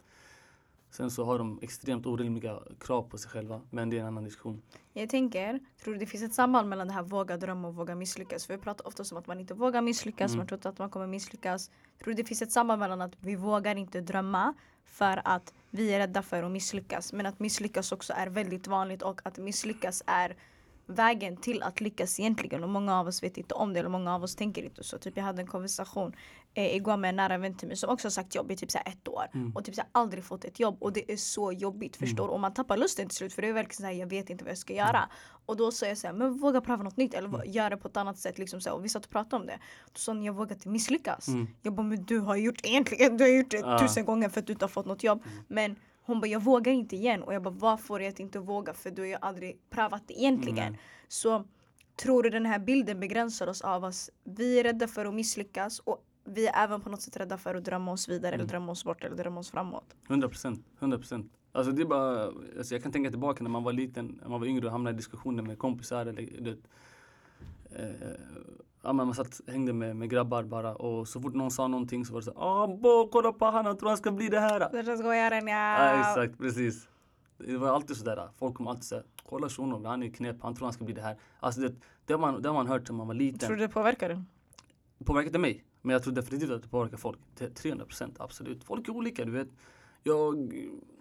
[0.96, 3.62] Sen så har de extremt orimliga krav på sig själva.
[3.70, 4.62] Men det är en annan diskussion.
[4.94, 7.96] Jag tänker, tror du det finns ett samband mellan det här våga drömma och våga
[7.96, 8.46] misslyckas?
[8.46, 10.38] För vi pratar ofta om att man inte vågar misslyckas, Mm.
[10.38, 11.70] man tror att man kommer misslyckas.
[12.04, 14.54] Tror du det finns ett samband mellan att vi vågar inte drömma
[14.86, 17.14] för att vi är rädda för att misslyckas.
[17.14, 20.36] Men att misslyckas också är väldigt vanligt och att misslyckas är
[20.88, 22.64] vägen till att lyckas egentligen.
[22.64, 24.98] Och många av oss vet inte om det eller många av oss tänker inte så.
[24.98, 26.16] Typ jag hade en konversation
[26.54, 28.72] eh, igår med en nära vän till mig som också har sagt jobb i typ
[28.72, 29.26] så ett år.
[29.34, 29.52] Mm.
[29.56, 30.78] Och typ så aldrig fått ett jobb.
[30.80, 32.34] Och det är så jobbigt förstår du?
[32.34, 34.44] Och man tappar lusten till slut för det är verkligen så här jag vet inte
[34.44, 35.10] vad jag ska göra.
[35.46, 37.42] Och då sa jag så här, men våga pröva något nytt eller mm.
[37.52, 38.38] göra det på ett annat sätt.
[38.38, 38.76] Liksom så här.
[38.76, 39.60] Och vi satt och pratade om det.
[39.86, 41.28] Då sa hon, jag vågar inte misslyckas.
[41.28, 41.48] Mm.
[41.62, 43.80] Jag bara, men du har gjort egentligen, du har gjort det Ja.
[43.80, 45.24] tusen gånger för att du inte har fått något jobb.
[45.26, 45.44] Mm.
[45.48, 45.76] Men
[46.06, 47.24] hon bara, jag vågar inte igen.
[47.24, 48.74] Och jag bara, får dig att inte våga?
[48.74, 50.68] För du har ju aldrig prövat det egentligen.
[50.68, 50.80] Mm.
[51.08, 51.44] Så
[51.96, 55.80] tror du den här bilden begränsar oss av att vi är rädda för att misslyckas
[55.80, 58.48] och vi är även på något sätt rädda för att drömma oss vidare eller Mm.
[58.48, 59.96] drömma oss bort eller drömma oss framåt.
[60.08, 60.66] 100 procent.
[60.80, 61.32] 100 procent.
[61.52, 62.26] Alltså det är bara,
[62.58, 64.94] alltså jag kan tänka tillbaka när man var liten, när man var yngre och hamnade
[64.94, 66.60] i diskussioner med kompisar eller du vet,
[67.72, 68.10] eh,
[68.86, 72.06] ja, men man satt, hängde med, med grabbar bara och så fort någon sa någonting
[72.06, 74.40] så var det så ah bo, kolla på han, han tror han ska bli det
[74.40, 74.98] här.
[74.98, 76.00] Skojaren Ja, ja.
[76.00, 76.88] exakt, precis.
[77.38, 80.66] Det var alltid sådär, folk kommer alltid säga kolla shunon, han är knäpp, han tror
[80.66, 81.18] han ska bli det här.
[81.40, 81.76] Alltså det,
[82.06, 83.40] det, har man, det har man hört sedan man var liten.
[83.40, 84.22] Tror du det påverkar dig?
[85.06, 85.64] Påverkade mig.
[85.82, 87.20] Men jag tror definitivt att det påverkar folk.
[87.36, 88.64] Till 300 procent, absolut.
[88.64, 89.48] Folk är olika, du vet.
[90.04, 90.54] Jag,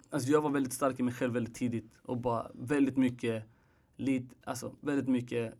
[0.09, 3.43] alltså jag var väldigt stark i mig själv väldigt tidigt och bara väldigt mycket,
[3.97, 5.53] lit, alltså väldigt mycket,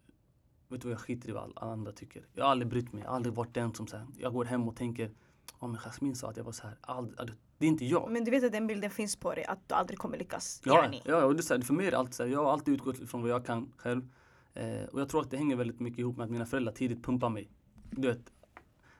[0.68, 2.28] vet du vad jag skiter i vad alla andra tycker.
[2.34, 4.68] Jag har aldrig brytt mig, jag har aldrig varit den som säger, jag går hem
[4.68, 5.11] och tänker,
[5.59, 6.78] ja men Jasmine sa att jag var så här.
[6.82, 8.11] Aldrig, aldrig, det är inte jag.
[8.11, 10.61] Men du vet att den bilden finns på dig, att du aldrig kommer lyckas.
[10.66, 12.43] Ja, ja och det är så här, för mig är det alltid så här, jag
[12.43, 14.09] har alltid utgått från vad jag kan själv.
[14.53, 17.03] Eh, och jag tror att det hänger väldigt mycket ihop med att mina föräldrar tidigt
[17.03, 17.49] pumpar mig.
[17.91, 18.32] Du vet,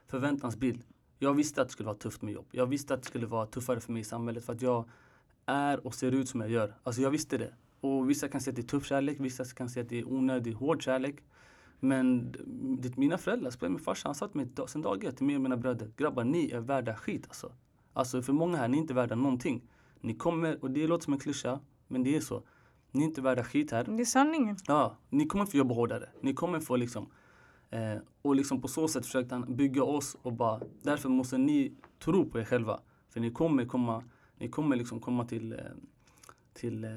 [0.06, 0.84] förväntansbild.
[1.18, 2.46] Jag visste att det skulle vara tufft med jobb.
[2.50, 4.88] Jag visste att det skulle vara tuffare för mig i samhället för att jag
[5.46, 6.74] är och ser ut som jag gör.
[6.82, 7.54] Alltså jag visste det.
[7.80, 10.08] Och vissa kan säga att det är tuff kärlek, vissa kan säga att det är
[10.08, 11.16] onödig, hård kärlek.
[11.80, 12.32] Men
[12.80, 15.36] det, mina föräldrar, speciellt min farsa, han sa till mig sen dag ett, till mig
[15.36, 15.90] och mina bröder.
[15.96, 17.52] Grabbar, ni är värda skit alltså.
[17.92, 19.62] Alltså för många här, ni är inte värda någonting.
[20.00, 22.42] Ni kommer, och det låter som en klyscha, men det är så.
[22.90, 23.84] Ni är inte värda skit här.
[23.84, 24.56] Det är sanningen.
[24.66, 26.08] Ja, ni kommer få jobba hårdare.
[26.20, 27.06] Ni kommer få liksom
[27.70, 31.74] eh, och liksom på så sätt försökte han bygga oss och bara därför måste ni
[31.98, 32.80] tro på er själva.
[33.08, 34.04] För ni kommer komma,
[34.38, 35.58] ni kommer liksom komma till eh,
[36.56, 36.90] till, eh,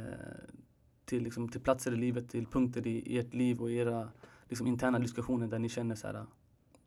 [1.06, 4.10] till, liksom, till platser i livet, till punkter i, i ert liv och era
[4.50, 6.26] liksom, interna diskussioner där ni känner så här,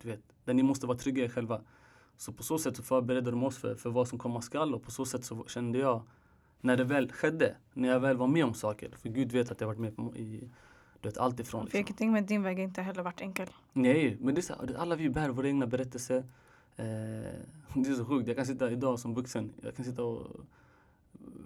[0.03, 1.61] du vet, där ni måste vara trygga i er själva.
[2.17, 4.83] Så på så sätt så förberedde de oss för, för vad som komma skall och
[4.83, 6.03] på så sätt så kände jag
[6.61, 9.61] när det väl skedde, när jag väl var med om saker, för Gud vet att
[9.61, 10.51] jag varit med på, i
[11.01, 11.69] du vet, allt ifrån.
[11.73, 12.13] Liksom.
[12.13, 13.49] mig att din väg inte heller varit enkel.
[13.73, 16.17] Nej, men det är så, här, alla vi bär våra egna berättelser.
[16.77, 16.85] Eh,
[17.75, 20.41] det är så sjukt, jag kan sitta idag som vuxen, jag kan sitta och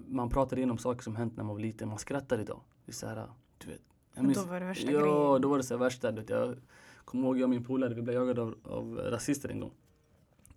[0.07, 2.61] man pratar igenom saker som hänt när man var liten, man skrattar idag.
[2.85, 3.83] Det är så här, du vet.
[4.23, 5.43] Minns- då var det värsta ja, grejen.
[5.43, 6.13] då var det så värsta.
[6.13, 6.57] Du vet, jag
[7.05, 9.73] kommer ihåg jag och min polare, vi blev jagade av, av rasister en gång.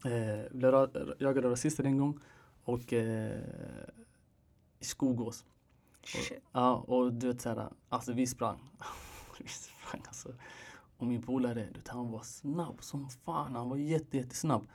[0.05, 2.19] Eh, blev ra- jagade av rasister en gång
[2.63, 3.39] och eh,
[4.79, 5.45] i Skogås.
[6.03, 6.39] Shit.
[6.51, 8.59] Ja, och du vet såhär, alltså vi sprang.
[9.39, 10.29] vi sprang alltså.
[10.97, 13.55] Och min polare, du vet, han var snabb som fan.
[13.55, 14.67] Han var jätte, jättesnabb.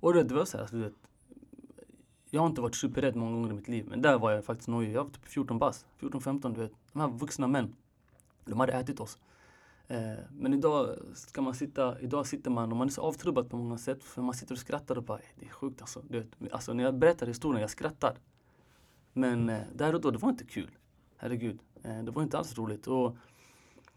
[0.00, 0.94] Och du vet, det var såhär, alltså, du vet,
[2.30, 3.86] jag har inte varit superrädd många gånger i mitt liv.
[3.88, 4.92] Men där var jag faktiskt nojig.
[4.92, 6.72] Jag var typ 14 bast, 14-15 du vet.
[6.92, 7.74] De här vuxna män,
[8.50, 9.18] de hade ätit oss.
[9.88, 13.56] Eh, men idag ska man sitta, idag sitter man och man är så avtrubbad på
[13.56, 14.04] många sätt.
[14.04, 16.02] För man sitter och skrattar och bara, eh, det är sjukt alltså.
[16.08, 18.18] Du vet, alltså när jag berättar historien, jag skrattar.
[19.12, 20.70] Men eh, där och då, det var inte kul.
[21.16, 21.60] Herregud.
[21.82, 22.86] Eh, det var inte alls roligt.
[22.86, 23.16] Och,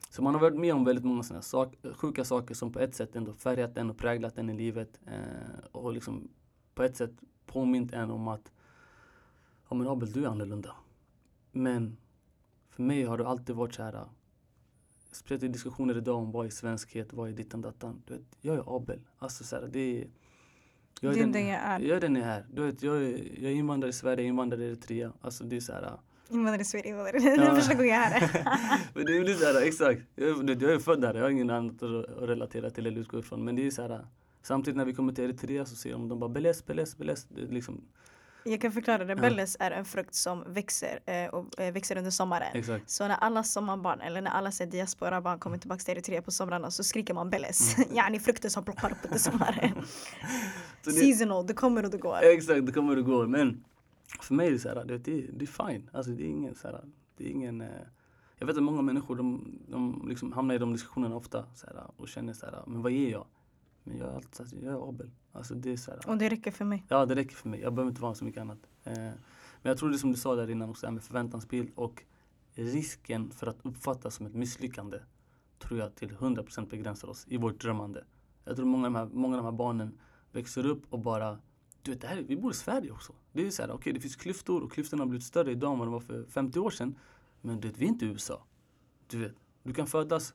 [0.09, 2.95] så man har varit med om väldigt många sådana sak, sjuka saker som på ett
[2.95, 4.99] sätt ändå färgat en och präglat en i livet.
[5.05, 6.29] Eh, och liksom
[6.75, 7.11] på ett sätt
[7.45, 8.51] påmint en om att
[9.69, 10.75] ja men Abel, du är annorlunda.
[11.51, 11.97] Men
[12.69, 14.05] för mig har det alltid varit så här
[15.11, 18.03] speciellt i diskussioner idag om vad är svenskhet, vad är dittan dattan.
[18.05, 18.99] Du vet, jag är Abel.
[19.17, 20.07] Alltså så här, det är,
[20.99, 21.79] jag är, den, den jag är.
[21.79, 22.45] Jag är den jag är.
[22.53, 25.13] Du vet, jag är, jag är invandrare i Sverige, invandrare i Eritrea.
[25.21, 25.99] Alltså det är så här.
[26.29, 27.19] Invandrare i Sverige, invandrare.
[27.19, 28.79] Det är första gången jag är här.
[28.93, 30.01] men det blir så här, exakt.
[30.15, 33.45] Jag, jag är född här, jag har ingen annat att relatera till eller utgå ifrån.
[33.45, 34.05] Men det är så här,
[34.41, 37.23] samtidigt när vi kommer till Eritrea så ser de, de bara beles, beles, beles.
[37.29, 37.81] Det, liksom,
[38.43, 39.15] jag kan förklara det.
[39.15, 42.51] Belles är en frukt som växer eh, och eh, växer under sommaren.
[42.53, 42.89] Exakt.
[42.89, 46.83] Så när alla sommarbarn eller när alla diaspora-barn kommer tillbaka till Eritrea på somrarna så
[46.83, 47.77] skriker man Belles.
[47.77, 47.89] Mm.
[47.95, 49.71] yani frukten som ploppar upp under sommaren.
[50.83, 52.19] det, Seasonal, det kommer och det går.
[52.23, 53.27] Exakt, det kommer och det går.
[53.27, 53.63] Men
[54.21, 55.89] för mig är det så här, det, det, det är fine.
[55.93, 56.81] Alltså det är ingen så här,
[57.17, 57.67] det är ingen eh,
[58.41, 61.83] jag vet att många människor de, de liksom hamnar i de diskussionerna ofta så här,
[61.97, 63.25] och känner så här, men vad är jag?
[63.83, 65.11] Men jag är, alltid, alltså, jag är Abel.
[65.31, 66.85] Alltså, det är så här, och det räcker för mig?
[66.87, 67.59] Ja, det räcker för mig.
[67.59, 68.59] Jag behöver inte vara så mycket annat.
[68.83, 72.03] Eh, men jag tror det som du sa där innan också, med förväntansbild och
[72.53, 74.99] risken för att uppfattas som ett misslyckande
[75.59, 78.03] tror jag till 100% begränsar oss i vårt drömmande.
[78.45, 79.99] Jag tror många av de här, många av de här barnen
[80.31, 81.39] växer upp och bara
[81.81, 83.13] du vet, det här, vi bor i Sverige också.
[83.31, 85.73] Det är så här, okej okay, det finns klyftor och klyftorna har blivit större idag
[85.73, 86.95] än vad de var för 50 år sedan.
[87.41, 88.45] Men du vet, vi är inte i USA.
[89.07, 90.33] Du vet, du kan födas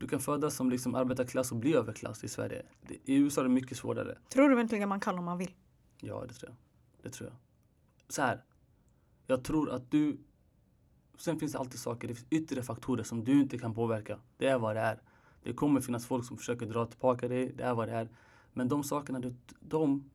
[0.00, 2.62] du kan födas som liksom arbetarklass och bli överklass i Sverige.
[3.04, 4.18] I USA är det mycket svårare.
[4.28, 5.54] Tror du verkligen man kan om man vill?
[6.00, 6.56] Ja, det tror jag.
[7.02, 7.36] Det tror jag.
[8.08, 8.44] Så här.
[9.26, 10.18] Jag tror att du...
[11.18, 14.18] Sen finns det alltid saker, det finns yttre faktorer som du inte kan påverka.
[14.36, 15.02] Det är vad det är.
[15.42, 18.08] Det kommer finnas folk som försöker dra tillbaka dig, det är vad det är.
[18.52, 20.10] Men de sakerna, du, de...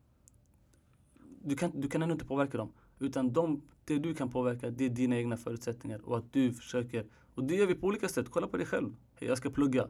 [1.42, 2.72] Du kan, du kan ändå inte påverka dem.
[2.98, 6.00] Utan de, det du kan påverka, det är dina egna förutsättningar.
[6.04, 7.06] Och att du försöker
[7.36, 8.26] och det gör vi på olika sätt.
[8.30, 8.96] Kolla på dig själv.
[9.20, 9.88] Hey, jag ska plugga.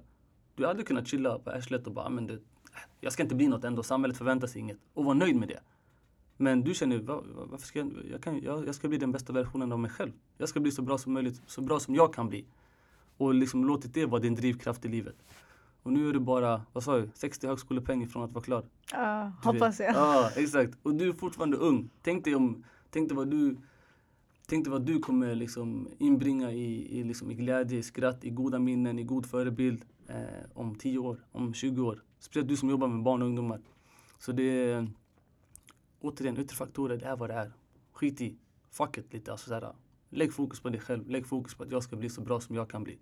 [0.54, 2.42] Du hade kunnat chilla på arslet och bara, men du,
[3.00, 3.82] jag ska inte bli något ändå.
[3.82, 4.78] Samhället förväntar sig inget.
[4.94, 5.60] Och vara nöjd med det.
[6.36, 9.32] Men du känner, var, varför ska jag, jag, kan, jag, jag, ska bli den bästa
[9.32, 10.12] versionen av mig själv.
[10.38, 12.46] Jag ska bli så bra som möjligt, så bra som jag kan bli.
[13.16, 15.16] Och liksom låtit det vara din drivkraft i livet.
[15.82, 18.64] Och nu är du bara, vad sa du, 60 högskolepoäng från att vara klar.
[18.92, 19.94] Ja, uh, hoppas jag.
[19.94, 20.78] Ja, exakt.
[20.82, 21.90] Och du är fortfarande ung.
[22.02, 23.56] Tänk dig om, tänk dig vad du
[24.48, 28.30] Tänk dig vad du kommer liksom inbringa i, i, liksom i glädje, i skratt, i
[28.30, 30.24] goda minnen, i god förebild eh,
[30.54, 32.02] om 10 år, om 20 år.
[32.18, 33.60] Speciellt du som jobbar med barn och ungdomar.
[34.18, 34.90] Så det är
[36.00, 37.52] återigen yttre faktorer, det är vad det är.
[37.92, 38.38] Skit i.
[38.70, 39.32] Fuck it lite.
[39.32, 39.74] Alltså, såhär,
[40.10, 41.08] lägg fokus på dig själv.
[41.08, 42.98] Lägg fokus på att jag ska bli så bra som jag kan bli.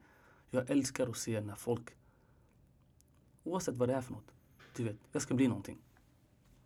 [0.51, 1.91] Jag älskar att se när folk,
[3.45, 4.35] oavsett vad det är för något,
[4.77, 5.79] du vet, jag ska bli någonting.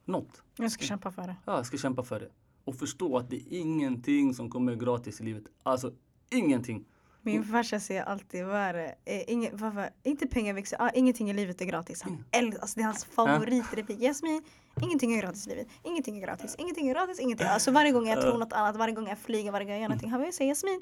[0.04, 0.42] Något.
[0.56, 1.36] Jag ska kämpa för det.
[1.46, 2.30] Ja, jag ska kämpa för det
[2.68, 5.44] och förstå att det är ingenting som kommer gratis i livet.
[5.62, 5.92] Alltså
[6.30, 6.84] ingenting.
[7.22, 8.94] Min farsa säger alltid, vad är det?
[9.04, 12.02] Eh, ingen, vad, vad, inte pengar växer, ah, ingenting i livet är gratis.
[12.02, 14.00] Han älskar, alltså, det är hans favoritreplik.
[14.00, 14.42] Jasmin,
[14.82, 15.68] ingenting är gratis i livet.
[15.82, 17.46] Ingenting är gratis, ingenting är gratis, ingenting.
[17.46, 19.88] Alltså varje gång jag tror något annat, varje gång jag flyger, varje gång jag gör
[19.88, 20.10] någonting.
[20.10, 20.80] Han säger Jasmin,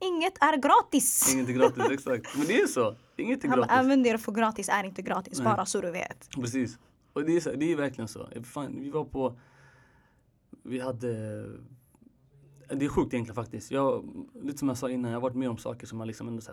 [0.00, 1.34] inget är gratis.
[1.34, 2.36] Inget är gratis, exakt.
[2.36, 2.96] Men det är så.
[3.16, 3.66] Inget är gratis.
[3.68, 5.44] Han, även det du får gratis är inte gratis, Nej.
[5.44, 6.28] bara så du vet.
[6.34, 6.78] Precis.
[7.12, 8.28] Och det är, så, det är verkligen så.
[8.44, 9.36] Fan, vi var på
[10.82, 11.44] hade
[12.74, 13.70] det är sjukt egentligen faktiskt.
[13.70, 14.04] Jag,
[14.34, 16.42] lite som jag sa innan, jag har varit med om saker som har liksom ändå
[16.42, 16.52] så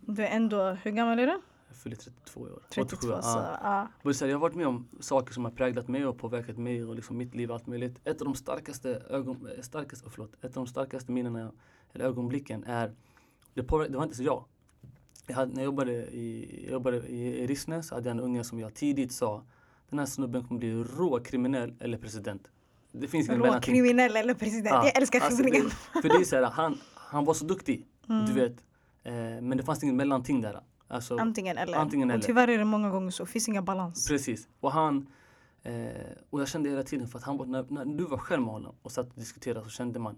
[0.00, 1.40] Du är ändå, hur gammal är du?
[1.68, 2.62] Jag fyller 32 i år.
[2.70, 3.88] 32, 87, så, ja.
[4.02, 4.12] ja.
[4.26, 7.16] Jag har varit med om saker som har präglat mig och påverkat mig och liksom
[7.16, 8.00] mitt liv och allt möjligt.
[8.04, 11.52] Ett av de starkaste, ögon, starkaste, förlåt, ett av de starkaste minnena,
[11.92, 12.94] eller ögonblicken är,
[13.54, 14.44] det, påverk, det var inte så jag.
[15.26, 18.24] jag hade, när jag jobbade, i, jag jobbade i, i Rissne så hade jag en
[18.24, 19.44] unge som jag tidigt sa,
[19.90, 22.48] den här snubben kommer bli rå kriminell eller president.
[22.96, 23.74] Det finns mellanting.
[23.74, 24.74] kriminell eller president.
[24.74, 25.70] Ja, jag älskar alltså det,
[26.02, 27.86] För det är så här, han, han var så duktig.
[28.08, 28.26] Mm.
[28.26, 28.64] Du vet.
[29.02, 30.60] Eh, men det fanns ingen mellanting där.
[30.88, 31.78] Alltså, antingen eller.
[31.78, 32.18] Antingen eller.
[32.18, 33.24] Och tyvärr är det många gånger så.
[33.24, 34.08] Det finns ingen balans.
[34.08, 34.48] Precis.
[34.60, 35.06] Och han
[35.62, 35.72] eh,
[36.30, 38.52] och jag kände hela tiden för att han var, när, när du var själv med
[38.52, 40.16] honom och satt och diskuterade så kände man,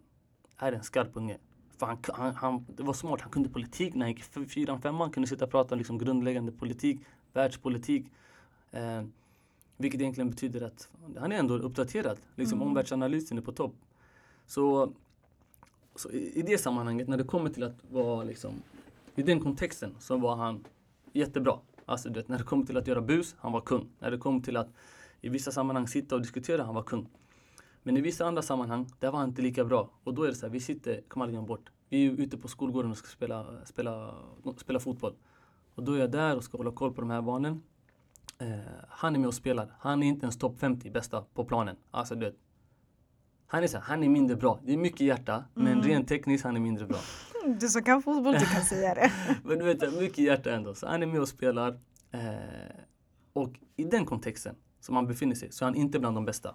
[0.59, 1.39] är en skarp unge.
[1.79, 5.11] För han, han, han, det var smart, han kunde politik när han gick fyran, femman,
[5.11, 7.01] kunde sitta och prata om liksom grundläggande politik,
[7.33, 8.07] världspolitik.
[8.71, 9.03] Eh,
[9.77, 12.19] vilket egentligen betyder att han är ändå uppdaterad.
[12.35, 12.69] Liksom mm.
[12.69, 13.75] Omvärldsanalysen är på topp.
[14.47, 14.93] Så,
[15.95, 18.55] så i, i, det sammanhanget, när det kommer till att vara liksom,
[19.15, 20.65] i den kontexten så var han
[21.13, 21.59] jättebra.
[21.85, 23.89] Alltså vet, när det kommer till att göra bus, han var kung.
[23.99, 24.69] När det kom till att
[25.21, 27.09] i vissa sammanhang sitta och diskutera, han var kung.
[27.83, 29.91] Men i vissa andra sammanhang, där var han inte lika bra.
[30.05, 31.71] Och då är det så här, vi sitter, kommer aldrig bort.
[31.89, 34.15] Vi är ute på skolgården och ska spela, spela,
[34.57, 35.15] spela fotboll.
[35.75, 37.63] Och då är jag där och ska hålla koll på de här barnen.
[38.39, 38.49] Eh,
[38.89, 39.75] han är med och spelar.
[39.79, 41.77] Han är inte ens topp 50 bästa på planen.
[41.91, 42.37] Alltså du vet.
[43.47, 44.61] Han är så här, han är mindre bra.
[44.65, 45.45] Det är mycket hjärta, mm.
[45.55, 46.99] men rent tekniskt han är mindre bra.
[47.61, 49.13] Du som kan fotboll, du kan säga det.
[49.45, 50.75] men du vet, mycket hjärta ändå.
[50.75, 51.81] Så han är med och spelar.
[52.11, 52.21] Eh,
[53.33, 56.55] och i den kontexten som han befinner sig så är han inte bland de bästa.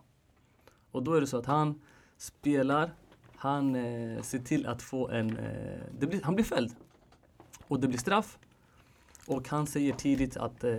[0.91, 1.81] Och då är det så att han
[2.17, 2.93] spelar,
[3.35, 5.37] han eh, ser till att få en...
[5.37, 6.75] Eh, blir, han blir fälld.
[7.67, 8.39] Och det blir straff.
[9.31, 10.63] Och han säger tidigt att...
[10.63, 10.71] Eh,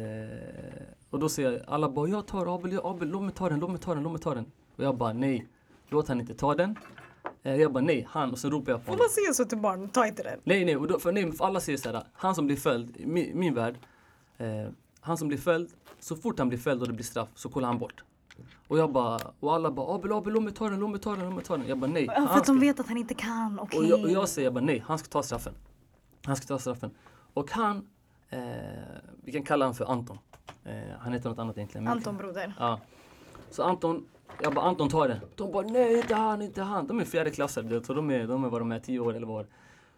[1.10, 3.70] och då säger alla bara jag tar Abel, jag, Abel, låt mig ta den, låt
[3.70, 4.46] mig ta den, låt mig ta den.
[4.76, 5.48] Och jag bara nej,
[5.88, 6.76] låt han inte ta den.
[7.42, 8.98] Eh, jag bara nej, han och så ropar jag på honom.
[8.98, 9.88] Får man säga så till barn?
[9.88, 10.40] Ta inte den.
[10.44, 13.06] Nej, nej, och då, för, nej för alla säger såhär, han som blir fälld, i
[13.06, 13.78] min, min värld,
[14.38, 14.46] eh,
[15.00, 17.68] han som blir fälld, så fort han blir fälld och det blir straff så kollar
[17.68, 18.04] han bort.
[18.68, 21.16] Och jag bara, och alla bara Abel, Abel, låt mig ta den, låt mig ta
[21.16, 21.68] den, låt mig ta den.
[21.68, 22.04] Jag bara nej.
[22.06, 23.78] Ja, för att de vet att han inte kan, okej.
[23.78, 23.92] Okay.
[23.92, 25.54] Och, jag, och jag säger bara nej, han ska ta straffen.
[26.24, 26.90] Han ska ta straffen.
[27.34, 27.88] Och han,
[28.32, 28.40] eh,
[29.22, 30.18] vi kan kalla honom för Anton.
[30.64, 31.88] Eh, han heter något annat egentligen.
[31.88, 32.54] Anton broder.
[32.58, 32.80] Ja.
[33.50, 34.06] Så Anton,
[34.42, 35.20] jag bara Anton tar den.
[35.36, 36.86] De bara nej, inte han, inte han.
[36.86, 39.26] De är fjärde klassare, så de är, de är vad de är, tio år eller
[39.26, 39.46] vad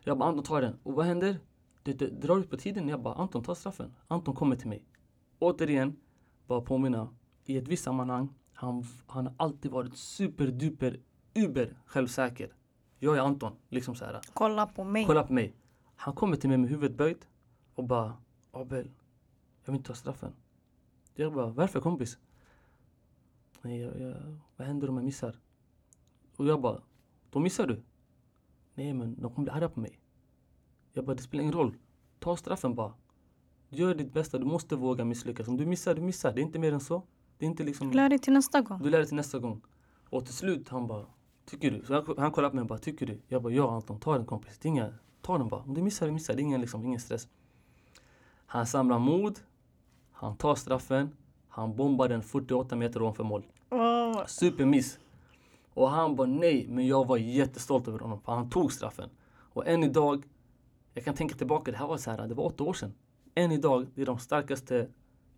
[0.00, 0.78] Jag bara Anton tar den.
[0.82, 1.38] Och vad händer?
[1.82, 2.88] Det, det drar ut på tiden.
[2.88, 3.94] Jag bara Anton tar straffen.
[4.08, 4.84] Anton kommer till mig.
[5.38, 5.96] Återigen,
[6.46, 7.08] bara påminna.
[7.44, 11.00] I ett visst sammanhang han, han har alltid varit superduper
[11.34, 12.52] uber självsäker.
[12.98, 13.52] Jag är Anton.
[13.68, 14.20] Liksom så här.
[14.32, 15.04] Kolla på mig.
[15.06, 15.54] Kolla på mig.
[15.96, 17.28] Han kommer till mig med huvudet böjt
[17.74, 18.12] och bara
[18.54, 18.90] Abel,
[19.64, 20.32] jag vill inte ta straffen.
[21.14, 22.18] Jag bara, varför kompis?
[23.62, 24.16] Nej, jag, jag,
[24.56, 25.40] vad händer om jag missar?
[26.36, 26.82] Och jag bara,
[27.30, 27.82] då missar du?
[28.74, 29.98] Nej men de kommer bli arga på mig.
[30.92, 31.76] Jag bara, det spelar ingen roll.
[32.18, 32.94] Ta straffen bara.
[33.68, 35.48] Gör ditt bästa, du måste våga misslyckas.
[35.48, 36.32] Om du missar, du missar.
[36.32, 37.02] Det är inte mer än så.
[37.38, 37.90] Det är inte liksom...
[37.90, 38.82] Lär dig till nästa gång.
[38.82, 39.62] Du lär dig till nästa gång.
[40.10, 41.06] Och till slut han bara,
[41.44, 41.82] tycker du?
[41.82, 43.20] Så han, han kollar på mig och bara, tycker du?
[43.28, 44.58] Jag bara, ja Anton, ta den kompis.
[44.58, 45.62] Det är inga, ta den bara.
[45.62, 46.34] Om du missar, du missar.
[46.34, 47.28] Det är ingen, liksom, ingen stress.
[48.46, 49.40] Han samlar mod.
[50.12, 51.16] Han tar straffen.
[51.48, 53.42] Han bombar den 48 meter ovanför mål.
[53.70, 54.26] Oh.
[54.26, 54.98] Supermiss.
[55.74, 58.20] Och han bara nej, men jag var jättestolt över honom.
[58.20, 59.10] För han tog straffen.
[59.28, 60.24] Och än idag,
[60.94, 62.94] jag kan tänka tillbaka, det här var så här, det var åtta år sedan.
[63.34, 64.88] Än idag, det är de starkaste,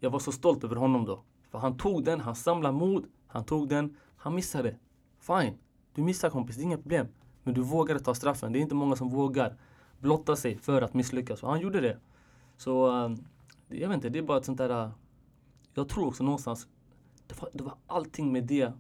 [0.01, 1.23] jag var så stolt över honom då.
[1.51, 4.77] För han tog den, han samlade mod, han tog den, han missade.
[5.19, 5.59] Fine,
[5.95, 7.07] du missar kompis, det är inga problem.
[7.43, 8.53] Men du vågade ta straffen.
[8.53, 9.57] Det är inte många som vågar
[9.99, 11.43] blotta sig för att misslyckas.
[11.43, 11.99] Och han gjorde det.
[12.57, 13.17] Så um,
[13.69, 14.85] jag vet inte, det är bara ett sånt där...
[14.85, 14.91] Uh,
[15.75, 16.69] jag tror också någonstans,
[17.27, 18.73] det var, det var allting med det.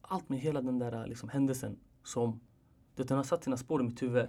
[0.00, 2.40] Allt med hela den där uh, liksom, händelsen som
[2.94, 4.28] det, den har satt sina spår i mitt huvud.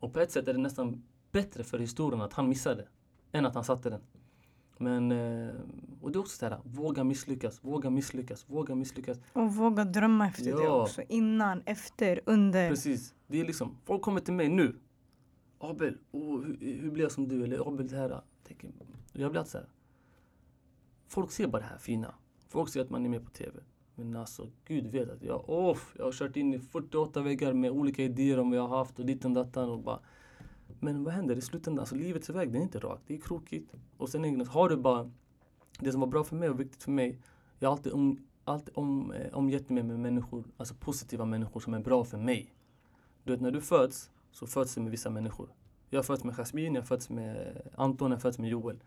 [0.00, 1.02] Och på ett sätt är det nästan
[1.32, 2.88] bättre för historien att han missade
[3.32, 4.00] än att han satte den.
[4.78, 5.54] Men, eh,
[6.00, 9.18] och det är också såhär, våga misslyckas, våga misslyckas, våga misslyckas.
[9.32, 10.60] Och våga drömma efter ja.
[10.60, 11.02] det också.
[11.08, 12.68] Innan, efter, under.
[12.68, 13.14] Precis.
[13.26, 14.76] Det är liksom, folk kommer till mig nu.
[15.58, 17.44] Abel, oh, hur, hur blir jag som du?
[17.44, 18.20] Eller Abel det här.
[19.12, 19.68] Jag blir alltid så här.
[21.06, 22.14] Folk ser bara det här fina.
[22.48, 23.60] Folk ser att man är med på TV.
[23.94, 27.70] Men alltså, Gud vet att jag, oh, jag har kört in i 48 väggar med
[27.70, 30.00] olika idéer om vad jag har haft och ditten dattan och bara
[30.80, 31.80] men vad händer i slutändan?
[31.80, 33.00] Alltså livets väg, den är inte rak.
[33.06, 33.74] Det är krokigt.
[33.96, 35.10] Och sen har du bara
[35.78, 37.18] det som var bra för mig och viktigt för mig.
[37.58, 41.74] Jag har alltid, om, alltid om, eh, omgett mig med människor, alltså positiva människor som
[41.74, 42.54] är bra för mig.
[43.24, 45.48] Du vet när du föds så föds du med vissa människor.
[45.90, 48.82] Jag föds med Jasmine, jag föds med Anton, jag föds med Joel.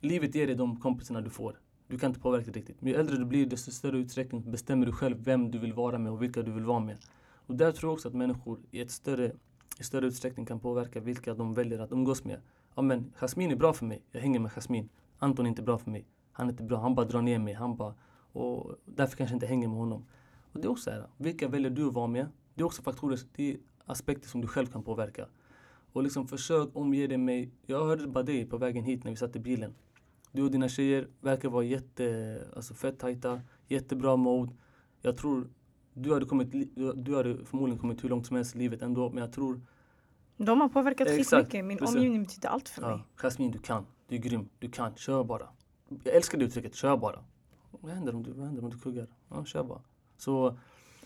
[0.00, 1.60] Livet ger dig de kompisarna du får.
[1.88, 2.80] Du kan inte påverka det riktigt.
[2.80, 5.98] Men ju äldre du blir desto större utsträckning bestämmer du själv vem du vill vara
[5.98, 6.98] med och vilka du vill vara med.
[7.46, 9.32] Och där tror jag också att människor i ett större
[9.78, 12.40] i större utsträckning kan påverka vilka de väljer att umgås med.
[12.74, 14.88] Ja men Jasmine är bra för mig, jag hänger med Jasmine.
[15.18, 17.54] Anton är inte bra för mig, han är inte bra, han bara drar ner mig.
[17.54, 17.94] Han bara,
[18.32, 20.06] och därför kanske jag inte hänger med honom.
[20.52, 22.26] Och det är också här, vilka väljer du att vara med?
[22.54, 23.56] Det är också faktorer, det är
[23.86, 25.26] aspekter som du själv kan påverka.
[25.92, 29.16] Och liksom försök omge dig med, jag hörde bara dig på vägen hit när vi
[29.16, 29.74] satt i bilen.
[30.32, 34.52] Du och dina tjejer verkar vara jätte, alltså fett tajta, jättebra mode.
[35.02, 35.48] Jag tror
[35.94, 36.52] du hade, kommit,
[37.04, 39.60] du hade förmodligen kommit hur långt som helst i livet ändå men jag tror
[40.36, 41.64] De har påverkat skitmycket.
[41.64, 41.96] Min Precis.
[41.96, 43.00] omgivning betyder allt för mig.
[43.16, 43.86] Jasmin du kan.
[44.08, 44.48] Du är grym.
[44.58, 44.96] Du kan.
[44.96, 45.48] Kör bara.
[46.04, 46.74] Jag älskar det uttrycket.
[46.74, 47.24] Kör bara.
[47.70, 49.06] Vad händer om du, vad händer om du kuggar?
[49.28, 49.80] Ja, kör bara.
[50.16, 50.58] Så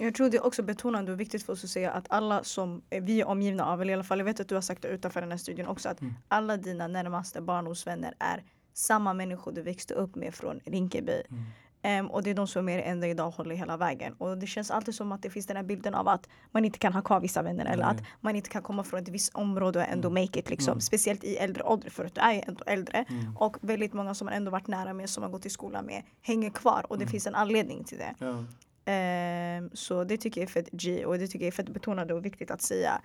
[0.02, 2.82] jag tror det är också betonande och viktigt för oss att säga att alla som
[2.88, 4.88] vi är omgivna av, eller i alla fall jag vet att du har sagt det
[4.88, 6.14] utanför den här studien också, att mm.
[6.28, 8.44] alla dina närmaste barndomsvänner är
[8.74, 11.22] samma människor du växte upp med från Rinkeby.
[11.30, 11.44] Mm.
[11.82, 14.12] Um, och det är de som är enda idag håller hela vägen.
[14.12, 16.78] Och det känns alltid som att det finns den här bilden av att man inte
[16.78, 19.78] kan ha kvar vissa vänner eller att man inte kan komma från ett visst område
[19.78, 20.22] och ändå mm.
[20.22, 20.50] make it.
[20.50, 20.72] Liksom.
[20.72, 20.80] Mm.
[20.80, 23.04] Speciellt i äldre ålder för att du är ändå äldre.
[23.08, 23.36] Mm.
[23.36, 26.02] Och väldigt många som man ändå varit nära med, som man gått i skolan med,
[26.22, 27.10] hänger kvar och det mm.
[27.10, 28.14] finns en anledning till det.
[28.18, 28.44] Ja.
[28.90, 32.14] Um, så det tycker jag är fett G och det tycker jag är fett betonande
[32.14, 33.00] och viktigt att säga.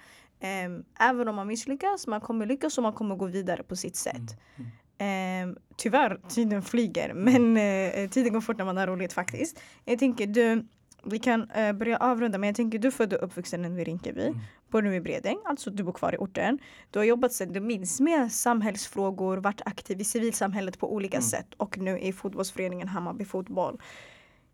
[0.65, 3.95] Um, även om man misslyckas, man kommer lyckas och man kommer gå vidare på sitt
[3.95, 4.39] sätt.
[4.55, 5.49] Mm.
[5.49, 9.59] Um, tyvärr, tiden flyger men uh, tiden går fort när man har roligt faktiskt.
[9.85, 10.67] Jag tänker du,
[11.03, 14.27] vi kan uh, börja avrunda men jag tänker du född och uppvuxen i Rinkeby.
[14.27, 14.39] Mm.
[14.69, 16.59] Bor nu i Bredäng, alltså du bor kvar i orten.
[16.91, 21.23] Du har jobbat sedan du minns med samhällsfrågor, varit aktiv i civilsamhället på olika mm.
[21.23, 23.81] sätt och nu i fotbollsföreningen Hammarby Fotboll.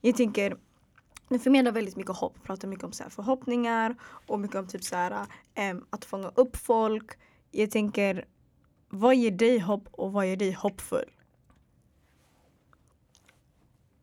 [0.01, 0.55] Jag tänker
[1.32, 3.95] den förmedlar väldigt mycket hopp, pratar mycket om så förhoppningar
[4.27, 7.11] och mycket om typ så här, eh, äm, att fånga upp folk.
[7.51, 8.25] Jag tänker,
[8.89, 11.11] vad ger dig hopp och vad ger dig hoppfull?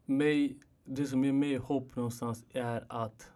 [0.04, 3.30] Mig, det som ger mig hopp någonstans är att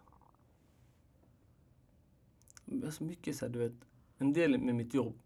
[2.84, 3.86] alltså mycket så här, du vet,
[4.18, 5.18] en del med mitt jobb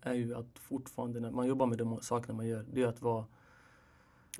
[0.00, 3.02] är ju att fortfarande när man jobbar med de sakerna man gör, det är att
[3.02, 3.24] vara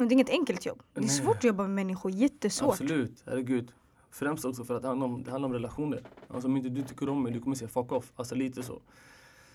[0.07, 0.83] det är inget enkelt jobb.
[0.93, 1.11] Det är Nej.
[1.11, 2.71] svårt att jobba med människor, jättesvårt.
[2.71, 3.73] Absolut, herregud.
[4.11, 6.03] Främst också för att det handlar om, det handlar om relationer.
[6.29, 8.13] Alltså om inte du tycker om mig, du kommer säga fuck off.
[8.17, 8.81] Alltså lite så.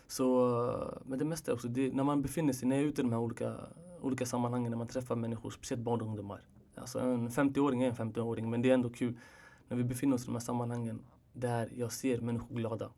[0.07, 3.03] Så, men det mesta också, det, när man befinner sig, när jag är ute i
[3.03, 3.55] de här olika,
[4.01, 6.41] olika sammanhangen, när man träffar människor, speciellt barn och ungdomar.
[6.75, 9.19] Alltså en 50-åring är en 50-åring, men det är ändå kul
[9.67, 11.01] när vi befinner oss i de här sammanhangen
[11.33, 12.89] där jag ser människor glada.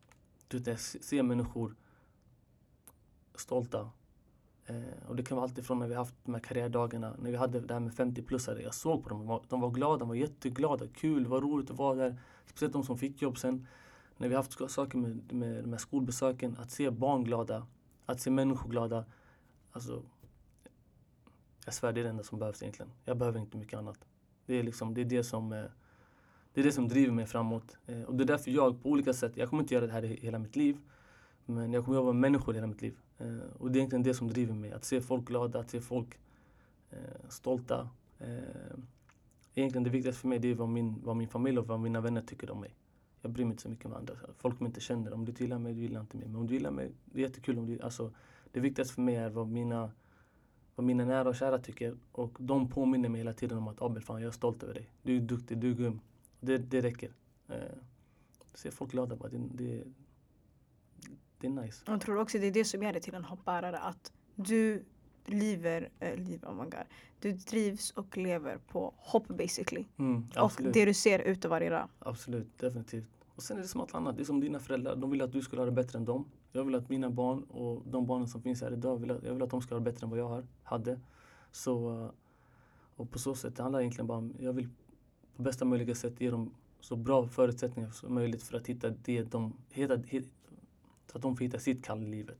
[0.48, 1.74] Du vet, jag ser människor
[3.34, 3.90] stolta,
[4.66, 7.60] Eh, och det kan vara alltifrån när vi haft de här karriärdagarna, när vi hade
[7.60, 8.62] det här med 50-plussare.
[8.62, 10.86] Jag såg på dem, de var glada, de var jätteglada.
[10.94, 12.20] Kul, det var roligt att vara där.
[12.46, 13.66] Speciellt de som fick jobb sen.
[14.16, 17.66] När vi haft saker med, med de här skolbesöken, att se barn glada,
[18.06, 19.04] att se människor glada.
[19.72, 20.02] Alltså,
[21.64, 22.92] jag svär, det är det enda som behövs egentligen.
[23.04, 23.98] Jag behöver inte mycket annat.
[24.46, 25.64] Det är, liksom, det, är det, som, eh,
[26.54, 27.76] det är det som driver mig framåt.
[27.86, 30.04] Eh, och det är därför jag på olika sätt, jag kommer inte göra det här
[30.04, 30.78] i hela mitt liv.
[31.44, 32.98] Men jag kommer jobba med människor hela mitt liv.
[33.18, 34.72] Eh, och det är egentligen det som driver mig.
[34.72, 36.18] Att se folk glada, att se folk
[36.90, 36.98] eh,
[37.28, 37.88] stolta.
[38.18, 38.78] Eh,
[39.54, 42.00] egentligen det viktigaste för mig det är vad min, vad min familj och vad mina
[42.00, 42.74] vänner tycker om mig.
[43.22, 44.14] Jag bryr mig inte så mycket om andra.
[44.38, 45.12] Folk som inte känner.
[45.12, 46.26] Om du inte gillar mig, du gillar inte mig.
[46.26, 47.58] Men om du gillar mig, det är jättekul.
[47.58, 48.12] Om du, alltså,
[48.52, 49.90] det viktigaste för mig är vad mina,
[50.74, 51.96] vad mina nära och kära tycker.
[52.12, 54.90] Och de påminner mig hela tiden om att Abel, fan jag är stolt över dig.
[55.02, 56.00] Du är duktig, du är grym.
[56.40, 57.10] Det, det räcker.
[57.48, 57.56] Eh,
[58.54, 59.28] se folk glada bara.
[59.28, 59.84] Det, det,
[61.40, 61.84] det är nice.
[61.86, 63.78] Jag tror också det är det som gör dig till en hoppbärare.
[63.78, 64.84] Att du
[65.24, 66.84] lever, äh, lever, oh my God.
[67.20, 69.84] Du drivs och lever på hopp basically.
[69.96, 71.88] Mm, och det du ser ut av varje dag.
[71.98, 73.08] Absolut, definitivt.
[73.34, 74.16] Och sen är det som allt annat.
[74.16, 74.96] Det är som dina föräldrar.
[74.96, 76.24] De vill att du ska ha det bättre än dem.
[76.52, 79.32] Jag vill att mina barn och de barnen som finns här idag, vill att, jag
[79.34, 81.00] vill att de ska ha det bättre än vad jag har, hade.
[81.52, 82.10] Så, eh,
[82.96, 84.68] och på så sätt, det handlar egentligen bara om, jag vill
[85.36, 89.22] på bästa möjliga sätt ge dem så bra förutsättningar som möjligt för att hitta det
[89.22, 89.96] de, hitta,
[91.10, 92.38] så att de får hitta sitt kall i livet.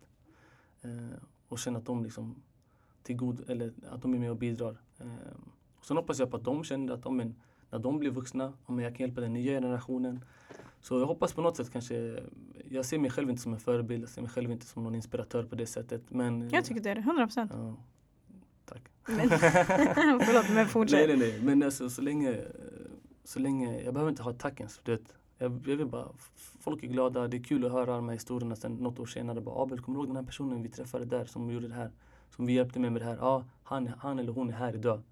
[0.82, 2.42] Eh, och känna att de liksom
[3.02, 4.76] till god, eller att de är med och bidrar.
[4.98, 5.06] Eh,
[5.78, 7.34] och sen hoppas jag på att de känner att de,
[7.70, 10.24] när de blir vuxna, om jag kan hjälpa den nya generationen.
[10.80, 12.20] Så jag hoppas på något sätt kanske,
[12.70, 14.94] jag ser mig själv inte som en förebild, jag ser mig själv inte som någon
[14.94, 16.02] inspiratör på det sättet.
[16.08, 17.52] Men, jag tycker det är det, 100 procent.
[17.54, 17.74] Ja,
[18.64, 18.82] tack.
[19.06, 19.28] Men,
[20.20, 21.08] förlåt, men fortsätt.
[21.08, 21.42] Nej, nej, nej.
[21.42, 22.44] Men alltså, så länge,
[23.24, 24.80] så länge, jag behöver inte ha tackens.
[24.82, 26.08] Du vet, jag, jag vill bara,
[26.60, 29.40] folk är glada, det är kul att höra de här historierna sen något år senare.
[29.40, 31.90] Bara, Abel, kommer du ihåg den här personen vi träffade där som gjorde det här?
[32.30, 33.16] Som vi hjälpte med med det här.
[33.16, 35.02] Ja, han, han eller hon är här idag.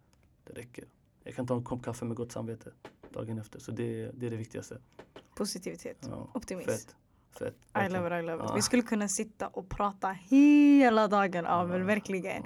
[0.45, 0.85] Det räcker.
[1.25, 2.73] Jag kan ta en kopp kaffe med gott samvete
[3.11, 3.59] dagen efter.
[3.59, 4.79] Så det, det är det viktigaste.
[5.35, 6.71] Positivitet, ja, optimism.
[6.71, 6.97] Fett.
[7.39, 7.57] Fett.
[7.87, 8.49] I love it, I love it.
[8.49, 8.55] Ja.
[8.55, 11.87] Vi skulle kunna sitta och prata hela dagen Abel, ja.
[11.87, 12.43] verkligen.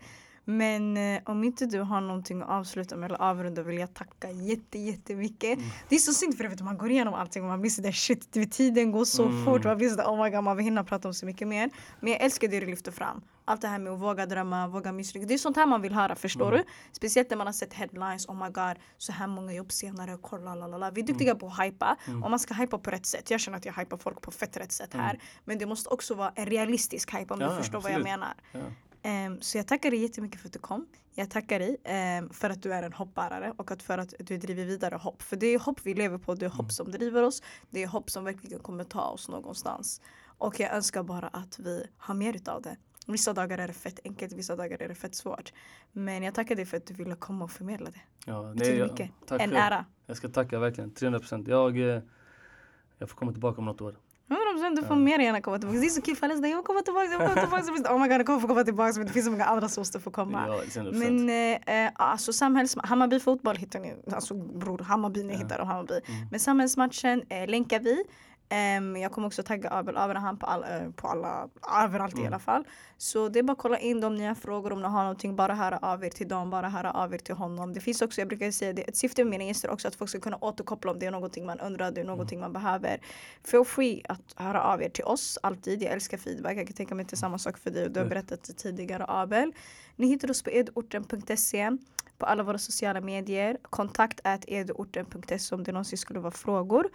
[0.51, 4.31] Men eh, om inte du har någonting att avsluta med eller avrunda vill jag tacka
[4.31, 5.59] jätte, jättemycket.
[5.59, 5.71] Mm.
[5.89, 8.53] Det är så synd för vet, man går igenom allting och man blir sådär shit,
[8.53, 9.45] tiden går så mm.
[9.45, 9.65] fort.
[9.65, 11.71] Man blir sådär oh my god, man vill hinna prata om så mycket mer.
[12.01, 13.23] Men jag älskar det du lyfter fram.
[13.45, 15.29] Allt det här med att våga drömma, våga misslyckas.
[15.29, 16.59] Det är sånt här man vill höra, förstår mm.
[16.59, 16.73] du?
[16.93, 20.55] Speciellt när man har sett headlines, oh my god, så här många jobb senare, kolla
[20.55, 20.91] lalala.
[20.91, 21.41] Vi är duktiga mm.
[21.41, 22.23] på att hypa mm.
[22.23, 23.31] och man ska hypa på rätt sätt.
[23.31, 25.11] Jag känner att jag hypar folk på fett rätt sätt här.
[25.11, 25.21] Mm.
[25.45, 27.83] Men det måste också vara en realistisk hype om ja, du förstår absolut.
[27.83, 28.35] vad jag menar.
[28.53, 28.61] Ja.
[29.09, 30.87] Um, så jag tackar dig jättemycket för att du kom.
[31.15, 31.77] Jag tackar dig
[32.21, 35.23] um, för att du är en hoppbärare och att för att du driver vidare hopp.
[35.23, 36.71] För det är hopp vi lever på, det är hopp mm.
[36.71, 37.43] som driver oss.
[37.71, 40.01] Det är hopp som verkligen kommer ta oss någonstans.
[40.39, 42.77] Och jag önskar bara att vi har mer utav det.
[43.07, 45.53] Vissa dagar är det fett enkelt, vissa dagar är det fett svårt.
[45.93, 48.01] Men jag tackar dig för att du ville komma och förmedla det.
[48.27, 49.11] Ja, nej, mycket.
[49.27, 49.85] Tack en ära.
[50.07, 51.49] Jag ska tacka verkligen, 300 procent.
[51.49, 52.03] Jag, eh,
[52.99, 53.97] jag får komma tillbaka om något år.
[54.29, 55.81] 100% du får mer gärna komma tillbaka.
[55.81, 57.95] Det är så kul för alla jag komma tillbaka, jag komma tillbaka.
[57.95, 59.81] Oh my god, jag kommer få komma tillbaka men det finns så många andra som
[59.81, 60.63] måste få komma.
[60.75, 61.31] Ja, men
[61.67, 62.77] eh, alltså samhälls...
[62.83, 65.95] Hammarby fotboll hittar ni, alltså bror Hammarby ni hittar och Hammarby.
[65.95, 66.29] Mm.
[66.31, 68.05] Men samhällsmatchen eh, länkar vi.
[68.51, 71.49] Um, jag kommer också tagga Abel Abraham på, all, uh, på alla,
[71.85, 72.25] överallt mm.
[72.25, 72.65] i alla fall.
[72.97, 75.37] Så det är bara att kolla in dem, ni har frågor om ni har någonting,
[75.37, 77.75] bara höra av er till dem, bara höra av er till honom.
[77.75, 80.11] Det finns också, jag brukar säga det, ett syfte med mina gäster också att folk
[80.11, 83.01] ska kunna återkoppla om det är någonting man undrar, det är någonting man behöver.
[83.45, 85.83] Feel free att höra av er till oss, alltid.
[85.83, 88.07] Jag älskar feedback, jag kan tänka mig till samma sak för dig och du har
[88.07, 89.53] berättat det tidigare Abel.
[89.97, 91.71] Ni hittar oss på edorten.se
[92.19, 93.59] på alla våra sociala medier.
[93.63, 96.89] Kontakt edorten.se om det någonsin skulle vara frågor.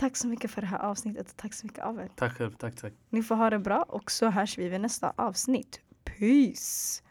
[0.00, 1.36] Tack så mycket för det här avsnittet.
[1.36, 2.08] Tack så mycket Abel.
[2.16, 2.52] Tack själv.
[2.52, 2.92] Tack, tack.
[3.10, 5.80] Ni får ha det bra och så hörs vi vid nästa avsnitt.
[6.04, 7.02] Peace!